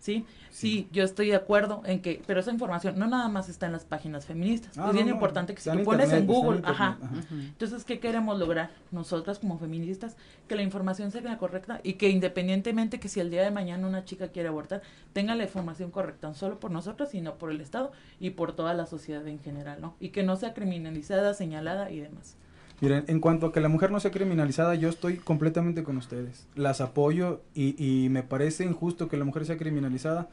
[0.05, 0.23] ¿Sí?
[0.51, 0.87] ¿sí?
[0.91, 3.85] yo estoy de acuerdo en que, pero esa información no nada más está en las
[3.85, 4.77] páginas feministas.
[4.77, 6.99] Ah, es bien importante que si tú pones en Google, ajá.
[7.31, 10.15] Entonces, ¿qué queremos lograr nosotras como feministas?
[10.47, 14.05] Que la información sea correcta y que independientemente que si el día de mañana una
[14.05, 17.91] chica quiere abortar, tenga la información correcta, no solo por nosotras, sino por el Estado
[18.19, 19.95] y por toda la sociedad en general, ¿no?
[19.99, 22.37] Y que no sea criminalizada, señalada y demás.
[22.81, 26.47] Miren, en cuanto a que la mujer no sea criminalizada, yo estoy completamente con ustedes.
[26.55, 30.27] Las apoyo y, y me parece injusto que la mujer sea criminalizada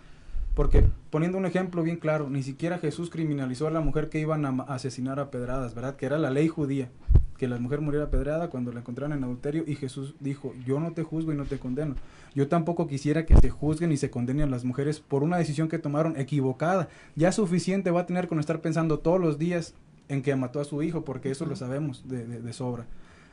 [0.54, 4.44] porque poniendo un ejemplo bien claro, ni siquiera Jesús criminalizó a la mujer que iban
[4.44, 5.96] a asesinar a pedradas, ¿verdad?
[5.96, 6.90] Que era la ley judía,
[7.38, 10.92] que la mujer muriera pedrada cuando la encontraran en adulterio y Jesús dijo, yo no
[10.92, 11.94] te juzgo y no te condeno.
[12.34, 15.68] Yo tampoco quisiera que se juzguen y se condenen a las mujeres por una decisión
[15.68, 16.88] que tomaron equivocada.
[17.16, 19.74] Ya suficiente va a tener con estar pensando todos los días
[20.08, 22.86] en que mató a su hijo, porque eso lo sabemos de, de, sobra.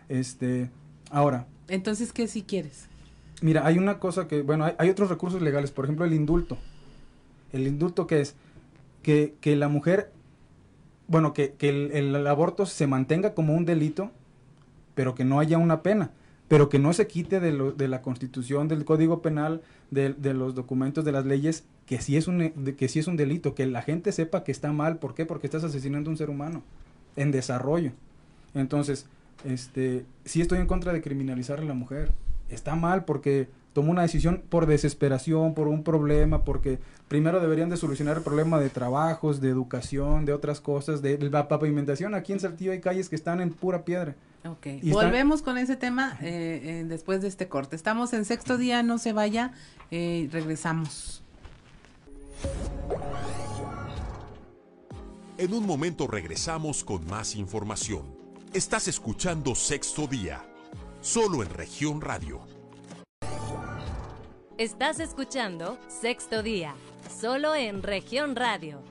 [0.08, 0.70] Este,
[1.12, 1.48] ahora.
[1.68, 2.88] Entonces, ¿qué si quieres?
[3.42, 6.58] Mira, hay una cosa que, bueno, hay, hay otros recursos legales, por ejemplo, el indulto
[7.52, 8.36] el indulto que es
[9.02, 10.12] que, que la mujer,
[11.08, 14.12] bueno, que, que el, aborto se mantenga como un delito,
[14.96, 16.12] pero que no haya una pena,
[16.50, 20.34] pero que no se quite de, lo, de la constitución, del código penal, de, de,
[20.34, 23.66] los documentos, de las leyes, que sí, es un, que sí es un delito, que
[23.68, 25.26] la gente sepa que está mal, ¿por qué?
[25.26, 26.64] Porque estás asesinando a un ser humano
[27.16, 27.92] en desarrollo.
[28.56, 29.06] Entonces,
[29.46, 32.12] este, sí estoy en contra de criminalizar a la mujer.
[32.50, 37.78] Está mal porque tomó una decisión por desesperación, por un problema, porque primero deberían de
[37.78, 42.16] solucionar el problema de trabajos, de educación, de otras cosas, de la pavimentación.
[42.16, 44.16] Aquí en Saltillo hay calles que están en pura piedra.
[44.46, 47.76] Ok, volvemos con ese tema eh, eh, después de este corte.
[47.76, 49.54] Estamos en sexto día, no se vaya,
[49.92, 51.24] eh, regresamos.
[55.38, 58.04] En un momento regresamos con más información.
[58.54, 60.44] Estás escuchando Sexto Día,
[61.02, 62.42] solo en región radio
[64.60, 66.76] Estás escuchando Sexto Día,
[67.18, 68.82] solo en región radio.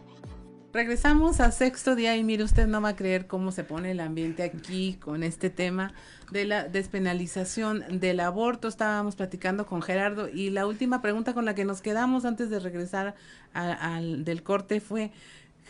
[0.71, 4.01] Regresamos a sexto día y mire usted no va a creer cómo se pone el
[4.01, 5.95] ambiente aquí con este tema
[6.31, 8.69] de la despenalización del aborto.
[8.69, 12.61] Estábamos platicando con Gerardo y la última pregunta con la que nos quedamos antes de
[12.61, 13.15] regresar
[13.55, 15.11] al del corte fue,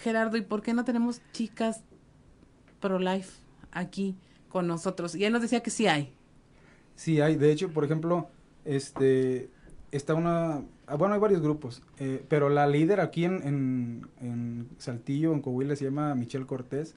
[0.03, 1.85] Gerardo, ¿y por qué no tenemos chicas
[2.81, 3.39] pro-life
[3.71, 4.17] aquí
[4.49, 5.15] con nosotros?
[5.15, 6.13] Y él nos decía que sí hay.
[6.97, 8.29] Sí hay, de hecho, por ejemplo,
[8.65, 9.49] este
[9.93, 10.65] está una,
[10.97, 15.85] bueno, hay varios grupos, eh, pero la líder aquí en, en, Saltillo, en Coahuila, se
[15.85, 16.95] llama Michelle Cortés.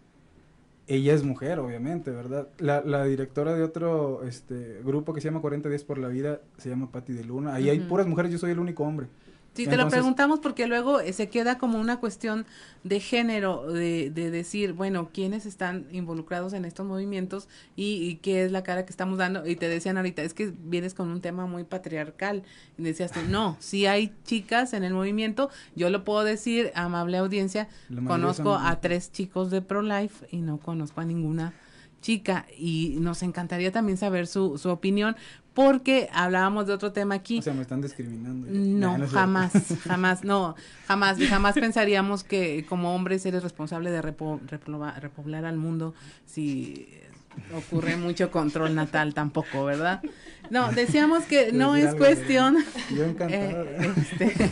[0.87, 2.47] Ella es mujer, obviamente, ¿verdad?
[2.57, 6.41] La, la directora de otro este, grupo que se llama 40 días por la vida
[6.57, 7.53] se llama Patti de Luna.
[7.53, 9.07] Ahí hay puras mujeres, yo soy el único hombre.
[9.53, 12.45] Sí, te lo preguntamos porque luego eh, se queda como una cuestión
[12.85, 18.51] de género, de, de decir, bueno, quiénes están involucrados en estos movimientos y, qué es
[18.53, 19.45] la cara que estamos dando.
[19.45, 22.43] Y te decían ahorita, es que vienes con un tema muy patriarcal.
[22.77, 25.49] Y decías tú, no, si hay chicas en el movimiento.
[25.75, 27.67] Yo lo puedo decir, amable audiencia,
[28.07, 31.53] conozco a tres chicos de Pro-Life y no conozco a ninguna
[32.01, 35.15] chica y nos encantaría también saber su, su opinión
[35.53, 37.39] porque hablábamos de otro tema aquí.
[37.39, 38.47] O sea, me están discriminando.
[38.49, 39.51] No, jamás,
[39.83, 40.55] jamás, no,
[40.87, 45.93] jamás, jamás pensaríamos que como hombres eres responsable de repoblar al mundo
[46.25, 46.87] si
[47.55, 50.01] ocurre mucho control natal tampoco, ¿verdad?
[50.49, 52.57] No, decíamos que no es cuestión.
[52.95, 53.05] Yo.
[53.29, 54.51] Eh, este,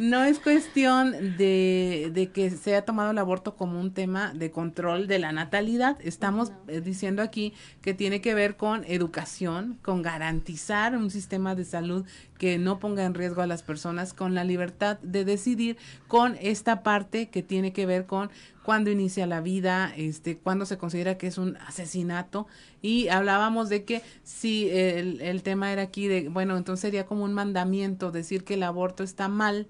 [0.00, 4.50] no es cuestión de, de, que se haya tomado el aborto como un tema de
[4.50, 5.98] control de la natalidad.
[6.02, 11.66] Estamos eh, diciendo aquí que tiene que ver con educación, con garantizar un sistema de
[11.66, 12.06] salud
[12.38, 15.76] que no ponga en riesgo a las personas, con la libertad de decidir,
[16.08, 18.30] con esta parte que tiene que ver con
[18.62, 22.46] cuándo inicia la vida, este, cuándo se considera que es un asesinato.
[22.80, 27.24] Y hablábamos de que si el, el tema era aquí de, bueno, entonces sería como
[27.24, 29.66] un mandamiento decir que el aborto está mal,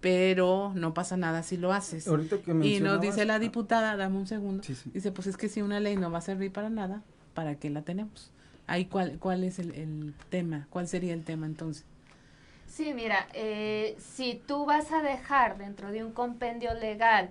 [0.00, 2.06] pero no pasa nada si lo haces.
[2.06, 4.90] Ahorita que Y nos dice la mencionabas- diputada, dame un segundo, Sí, sí.
[4.94, 7.02] dice, pues es que si una ley no va a servir para nada,
[7.34, 8.30] ¿para qué la tenemos?
[8.66, 10.66] Ahí, ¿cuál, cuál es el, el tema?
[10.70, 11.84] ¿Cuál sería el tema entonces?
[12.66, 17.30] Sí, mira, eh, si tú vas a dejar dentro de un compendio legal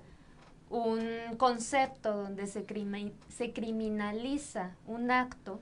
[0.70, 0.99] un
[1.38, 5.61] concepto donde se, crimi- se criminaliza un acto,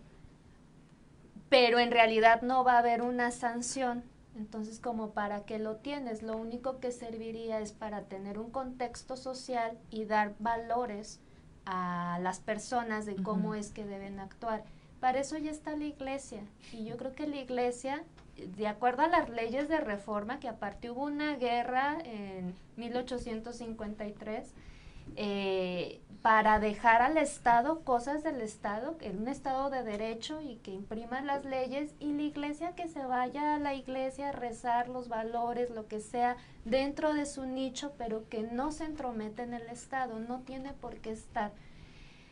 [1.50, 4.04] pero en realidad no va a haber una sanción,
[4.36, 9.16] entonces como para qué lo tienes, lo único que serviría es para tener un contexto
[9.16, 11.20] social y dar valores
[11.66, 14.64] a las personas de cómo es que deben actuar.
[15.00, 18.04] Para eso ya está la iglesia y yo creo que la iglesia
[18.36, 24.54] de acuerdo a las leyes de reforma, que aparte hubo una guerra en 1853,
[25.16, 30.72] eh, para dejar al Estado cosas del Estado, en un Estado de derecho y que
[30.72, 35.08] imprima las leyes, y la iglesia que se vaya a la iglesia a rezar los
[35.08, 39.70] valores, lo que sea, dentro de su nicho, pero que no se entromete en el
[39.70, 41.52] Estado, no tiene por qué estar.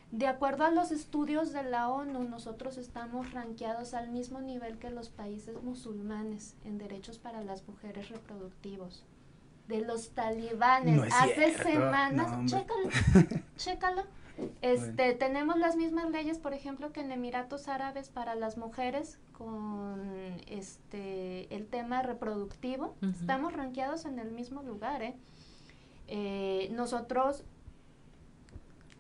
[0.09, 4.89] De acuerdo a los estudios de la ONU, nosotros estamos rankeados al mismo nivel que
[4.89, 9.05] los países musulmanes en derechos para las mujeres reproductivos.
[9.67, 12.89] De los talibanes, No hace cierto, semanas, no, chécalo,
[13.57, 14.03] chécalo.
[14.61, 20.01] Este, tenemos las mismas leyes, por ejemplo, que en Emiratos Árabes para las mujeres con
[20.47, 22.95] este el tema reproductivo.
[23.01, 25.15] Estamos rankeados en el mismo lugar, ¿eh?
[26.07, 27.43] Eh, nosotros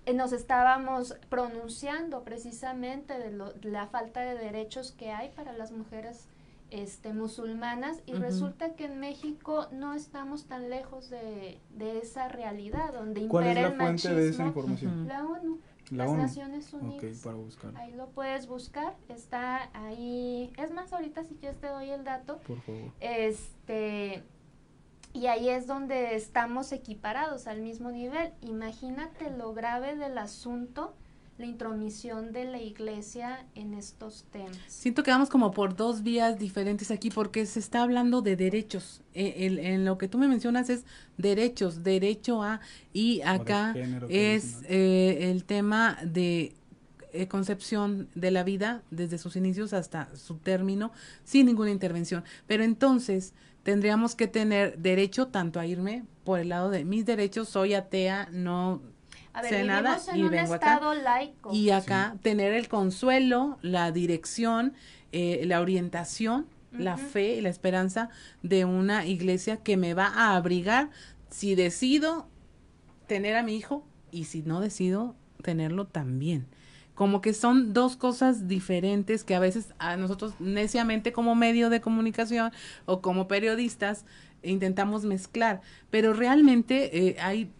[0.05, 5.51] eh, nos estábamos pronunciando precisamente de, lo- de la falta de derechos que hay para
[5.53, 6.27] las mujeres
[6.73, 12.93] este, musulmanas y resulta que en México no estamos tan lejos de, de esa realidad
[12.93, 14.47] donde ¿Cuál es impera la el fuente de esa machismo.
[14.61, 15.07] información?
[15.07, 15.59] La ONU,
[15.91, 16.21] La las ONU.
[16.21, 17.19] Naciones Unidas.
[17.23, 20.51] para buscar, Ahí lo puedes buscar, está ahí.
[20.57, 22.39] Es más, ahorita si quieres te doy el dato.
[22.47, 22.91] por favor.
[22.99, 24.23] Este,
[25.13, 28.33] y ahí es donde estamos equiparados al mismo nivel.
[28.41, 30.95] Imagínate lo grave del asunto,
[31.37, 34.57] la intromisión de la iglesia en estos temas.
[34.67, 39.01] Siento que vamos como por dos vías diferentes aquí porque se está hablando de derechos.
[39.15, 40.85] Eh, el- en lo que tú me mencionas es
[41.17, 42.59] derechos, derecho a,
[42.93, 43.73] y acá
[44.09, 46.53] es eh, el tema de
[47.13, 50.91] eh, concepción de la vida desde sus inicios hasta su término
[51.23, 52.23] sin ninguna intervención.
[52.47, 57.49] Pero entonces tendríamos que tener derecho tanto a irme por el lado de mis derechos,
[57.49, 58.81] soy atea, no
[59.33, 60.73] A ver, sé vivimos nada en y un vengo acá.
[60.73, 61.53] estado laico.
[61.53, 64.73] Y acá tener el consuelo, la dirección,
[65.11, 68.09] eh, la orientación, la fe y la esperanza
[68.41, 70.89] de una iglesia que me va a abrigar
[71.29, 72.27] si decido
[73.07, 76.47] tener a mi hijo y si no decido tenerlo también.
[76.95, 81.81] Como que son dos cosas diferentes que a veces a nosotros neciamente como medio de
[81.81, 82.51] comunicación
[82.85, 84.05] o como periodistas
[84.43, 87.51] intentamos mezclar, pero realmente eh, hay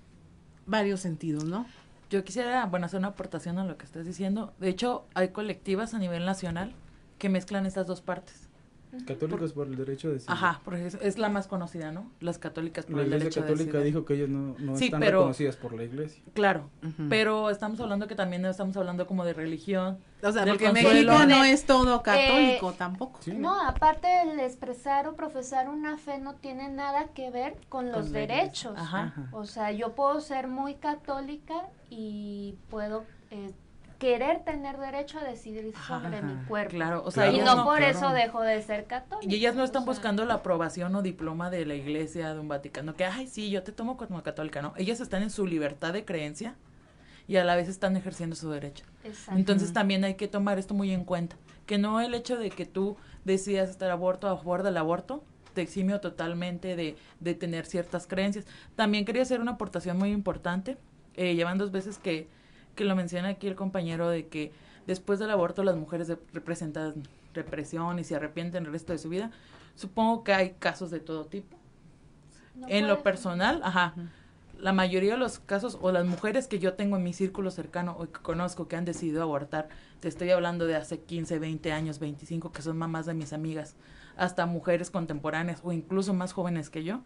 [0.66, 1.66] varios sentidos, ¿no?
[2.10, 4.54] Yo quisiera, bueno, hacer una aportación a lo que estás diciendo.
[4.60, 6.74] De hecho, hay colectivas a nivel nacional
[7.18, 8.50] que mezclan estas dos partes.
[9.06, 10.32] Católicos por el derecho de decidir.
[10.32, 12.12] Ajá, porque es, es la más conocida, ¿no?
[12.20, 13.86] Las católicas por La el derecho católica de decidir.
[13.86, 16.22] dijo que ellas no, no Sí, están pero- reconocidas por la iglesia.
[16.34, 16.70] Claro,
[17.10, 19.98] pero estamos hablando que también estamos hablando como de religión.
[20.22, 21.14] O sea, porque consuelo.
[21.14, 23.20] México no es todo católico eh, tampoco.
[23.22, 27.88] Sí, No, aparte el expresar o profesar una fe no tiene nada que ver con
[27.92, 28.74] los Con la derechos.
[28.78, 29.04] Ajá.
[29.08, 29.30] Ajá.
[29.34, 31.56] O sea, yo puedo ser muy católica
[31.90, 33.52] y puedo eh,
[34.04, 36.72] querer tener derecho a decidir sobre Ajá, mi cuerpo.
[36.76, 37.38] Claro, o sea, Claro.
[37.38, 37.98] y no no, por claro.
[37.98, 39.32] eso dejo de ser católica.
[39.34, 42.40] y ellas no o están sea, buscando la aprobación o diploma de la iglesia, de
[42.40, 44.74] un Vaticano, que, ay, sí, yo te tomo como católica, ¿no?
[44.78, 46.56] Ellas están en su libertad de creencia
[47.28, 48.84] y a la vez están ejerciendo su derecho.
[49.06, 49.40] Exacto.
[49.40, 52.66] Entonces también hay que tomar esto muy en cuenta, que no el hecho de que
[52.66, 55.24] tú decidas estar aborto a favor del aborto
[55.54, 58.46] te eximio totalmente de, de tener ciertas creencias.
[58.76, 60.78] También quería hacer una aportación muy importante,
[61.14, 62.28] eh, llevan dos veces que,
[62.76, 64.52] que lo menciona aquí el compañero de que
[64.88, 66.94] después del aborto las mujeres representan
[67.34, 69.32] represión y se arrepienten el resto de su vida.
[69.76, 71.58] Supongo que hay casos de todo tipo.
[72.56, 73.96] No en lo personal, ajá,
[74.60, 77.96] la mayoría de los casos o las mujeres que yo tengo en mi círculo cercano
[77.98, 79.70] o que conozco que han decidido abortar,
[80.00, 83.76] te estoy hablando de hace 15, 20 años, 25, que son mamás de mis amigas,
[84.16, 87.02] hasta mujeres contemporáneas o incluso más jóvenes que yo,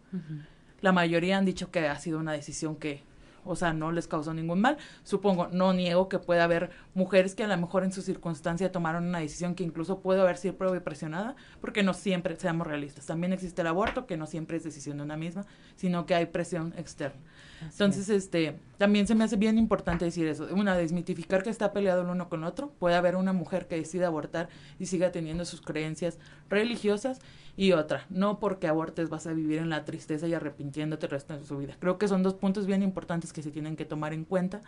[0.82, 3.04] la mayoría han dicho que ha sido una decisión que
[3.48, 4.78] o sea, no les causó ningún mal.
[5.04, 9.06] Supongo, no niego que pueda haber mujeres que a lo mejor en su circunstancia tomaron
[9.06, 13.62] una decisión que incluso puede haber sido presionada, porque no siempre, seamos realistas, también existe
[13.62, 15.46] el aborto, que no siempre es decisión de una misma,
[15.76, 17.20] sino que hay presión externa.
[17.62, 20.48] Entonces, este, también se me hace bien importante decir eso.
[20.52, 22.72] Una, desmitificar que está peleado el uno con el otro.
[22.80, 26.20] Puede haber una mujer que decida abortar y siga teniendo sus creencias
[26.50, 27.20] religiosas.
[27.58, 31.38] Y otra, no porque abortes vas a vivir en la tristeza y arrepintiéndote el resto
[31.38, 31.76] de su vida.
[31.80, 34.62] Creo que son dos puntos bien importantes que se tienen que tomar en cuenta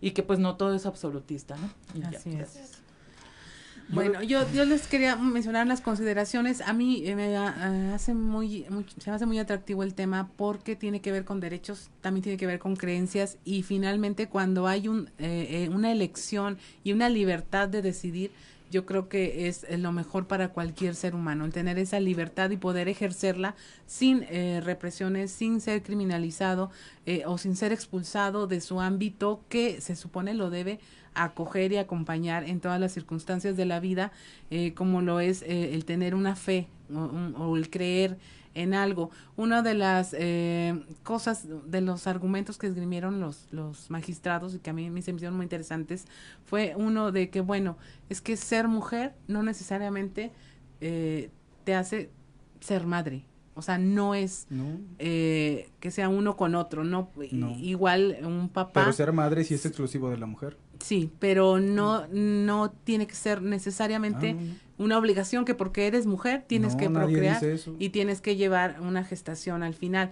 [0.00, 2.06] y que pues no todo es absolutista, ¿no?
[2.06, 2.82] Así es.
[3.88, 6.60] Bueno, yo, yo les quería mencionar las consideraciones.
[6.60, 7.36] A mí eh, me eh,
[7.94, 8.66] hace muy,
[8.98, 12.36] se me hace muy atractivo el tema porque tiene que ver con derechos, también tiene
[12.36, 17.68] que ver con creencias y finalmente cuando hay un, eh, una elección y una libertad
[17.68, 18.32] de decidir,
[18.70, 22.56] yo creo que es lo mejor para cualquier ser humano, el tener esa libertad y
[22.56, 23.54] poder ejercerla
[23.86, 24.26] sin
[24.62, 26.70] represiones, sin ser criminalizado
[27.26, 30.80] o sin ser expulsado de su ámbito que se supone lo debe
[31.16, 34.12] acoger y acompañar en todas las circunstancias de la vida,
[34.50, 38.16] eh, como lo es eh, el tener una fe o, el creer
[38.56, 39.10] en algo.
[39.36, 44.70] Una de las eh, cosas, de los argumentos que esgrimieron los, los magistrados y que
[44.70, 46.06] a mí me hicieron muy interesantes,
[46.44, 47.76] fue uno de que, bueno,
[48.08, 50.32] es que ser mujer no necesariamente
[50.80, 52.10] te hace
[52.60, 53.24] ser madre.
[53.54, 54.46] O sea, no es
[54.98, 57.10] que sea uno con otro, no,
[57.60, 58.80] Igual un papá.
[58.80, 60.58] Pero ser madre sí es exclusivo de la mujer.
[60.80, 66.44] Sí, pero no, no tiene que ser necesariamente ah, una obligación que porque eres mujer
[66.46, 67.42] tienes que procrear
[67.78, 70.10] y tienes que llevar una gestación al final.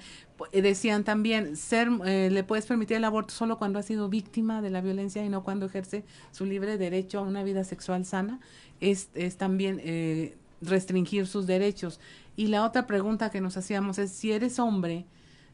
[0.52, 4.62] Eh, decían también, ser, eh, le puedes permitir el aborto solo cuando ha sido víctima
[4.62, 8.40] de la violencia y no cuando ejerce su libre derecho a una vida sexual sana.
[8.80, 12.00] Es, es también eh, restringir sus derechos.
[12.36, 15.04] Y la otra pregunta que nos hacíamos es, si eres hombre,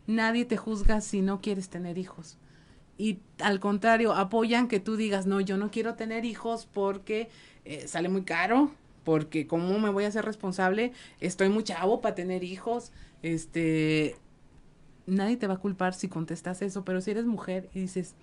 [0.06, 2.38] nadie te juzga si no quieres tener hijos
[3.01, 7.30] y al contrario, apoyan que tú digas, no, yo no quiero tener hijos porque
[7.64, 8.72] eh, sale muy caro,
[9.05, 12.92] porque cómo me voy a hacer responsable, estoy muy chavo para tener hijos,
[13.22, 14.16] este,
[15.07, 18.14] nadie te va a culpar si contestas eso, pero si eres mujer y dices,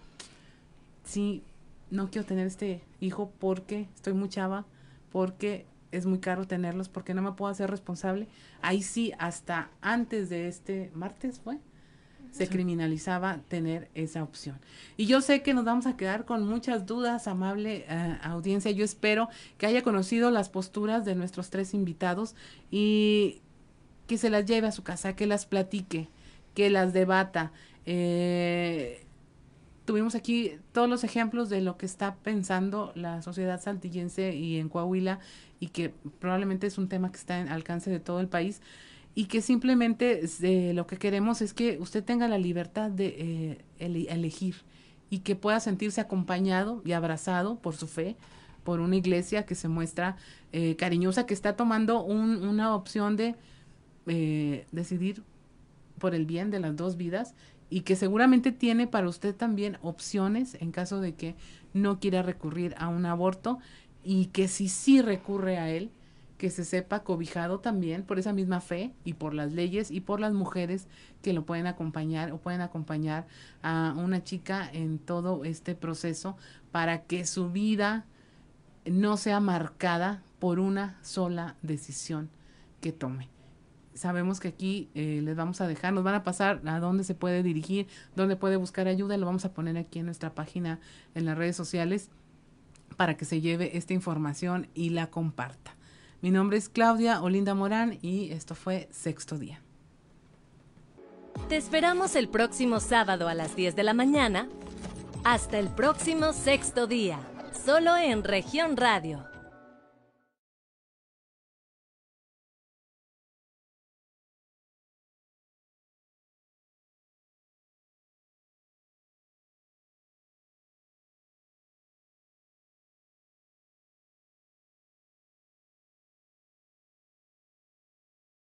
[1.03, 1.41] sí,
[1.89, 4.63] no quiero tener este hijo porque estoy muy chava,
[5.11, 8.27] porque es muy caro tenerlos, porque no me puedo hacer responsable,
[8.61, 11.57] ahí sí, hasta antes de este martes fue,
[12.37, 14.59] se criminalizaba tener esa opción.
[14.95, 18.71] Y yo sé que nos vamos a quedar con muchas dudas, amable eh, audiencia.
[18.71, 22.35] Yo espero que haya conocido las posturas de nuestros tres invitados
[22.69, 23.41] y
[24.05, 26.09] que se las lleve a su casa, que las platique,
[26.53, 27.51] que las debata.
[27.85, 29.05] Eh,
[29.85, 34.69] tuvimos aquí todos los ejemplos de lo que está pensando la sociedad saltillense y en
[34.69, 35.19] Coahuila
[35.59, 38.61] y que probablemente es un tema que está en alcance de todo el país
[39.17, 43.57] y que simplemente eh, lo que queremos es que usted tenga la libertad de eh,
[43.79, 44.57] elegir
[45.09, 48.15] y que pueda sentirse acompañado y abrazado por su fe,
[48.63, 50.17] por una iglesia que se muestra
[50.51, 53.33] eh, cariñosa, que está tomando una opción de
[54.71, 55.23] decidir
[55.97, 57.33] por el bien de las dos vidas
[57.71, 61.33] y que seguramente tiene para usted también opciones en caso de que
[61.73, 63.57] no quiera recurrir a un aborto
[64.03, 65.89] y que si sí recurre a él,
[66.37, 70.19] que se sepa cobijado también por esa misma fe y por las leyes y por
[70.19, 70.87] las mujeres
[71.21, 73.27] que lo pueden acompañar o pueden acompañar
[73.63, 76.37] a una chica en todo este proceso
[76.71, 78.05] para que su vida
[78.85, 82.29] no sea marcada por una sola decisión
[82.81, 83.29] que tome.
[83.95, 87.15] Sabemos que aquí eh, les vamos a dejar, nos van a pasar a dónde se
[87.15, 90.79] puede dirigir, dónde puede buscar ayuda, lo vamos a poner aquí en nuestra página
[91.15, 92.11] en las redes sociales
[92.95, 95.76] para que se lleve esta información y la comparta.
[96.21, 99.61] Mi nombre es Claudia Olinda Morán y esto fue Sexto Día.
[101.49, 104.49] Te esperamos el próximo sábado a las 10 de la mañana.
[105.23, 107.19] Hasta el próximo Sexto Día,
[107.65, 109.36] solo en región radio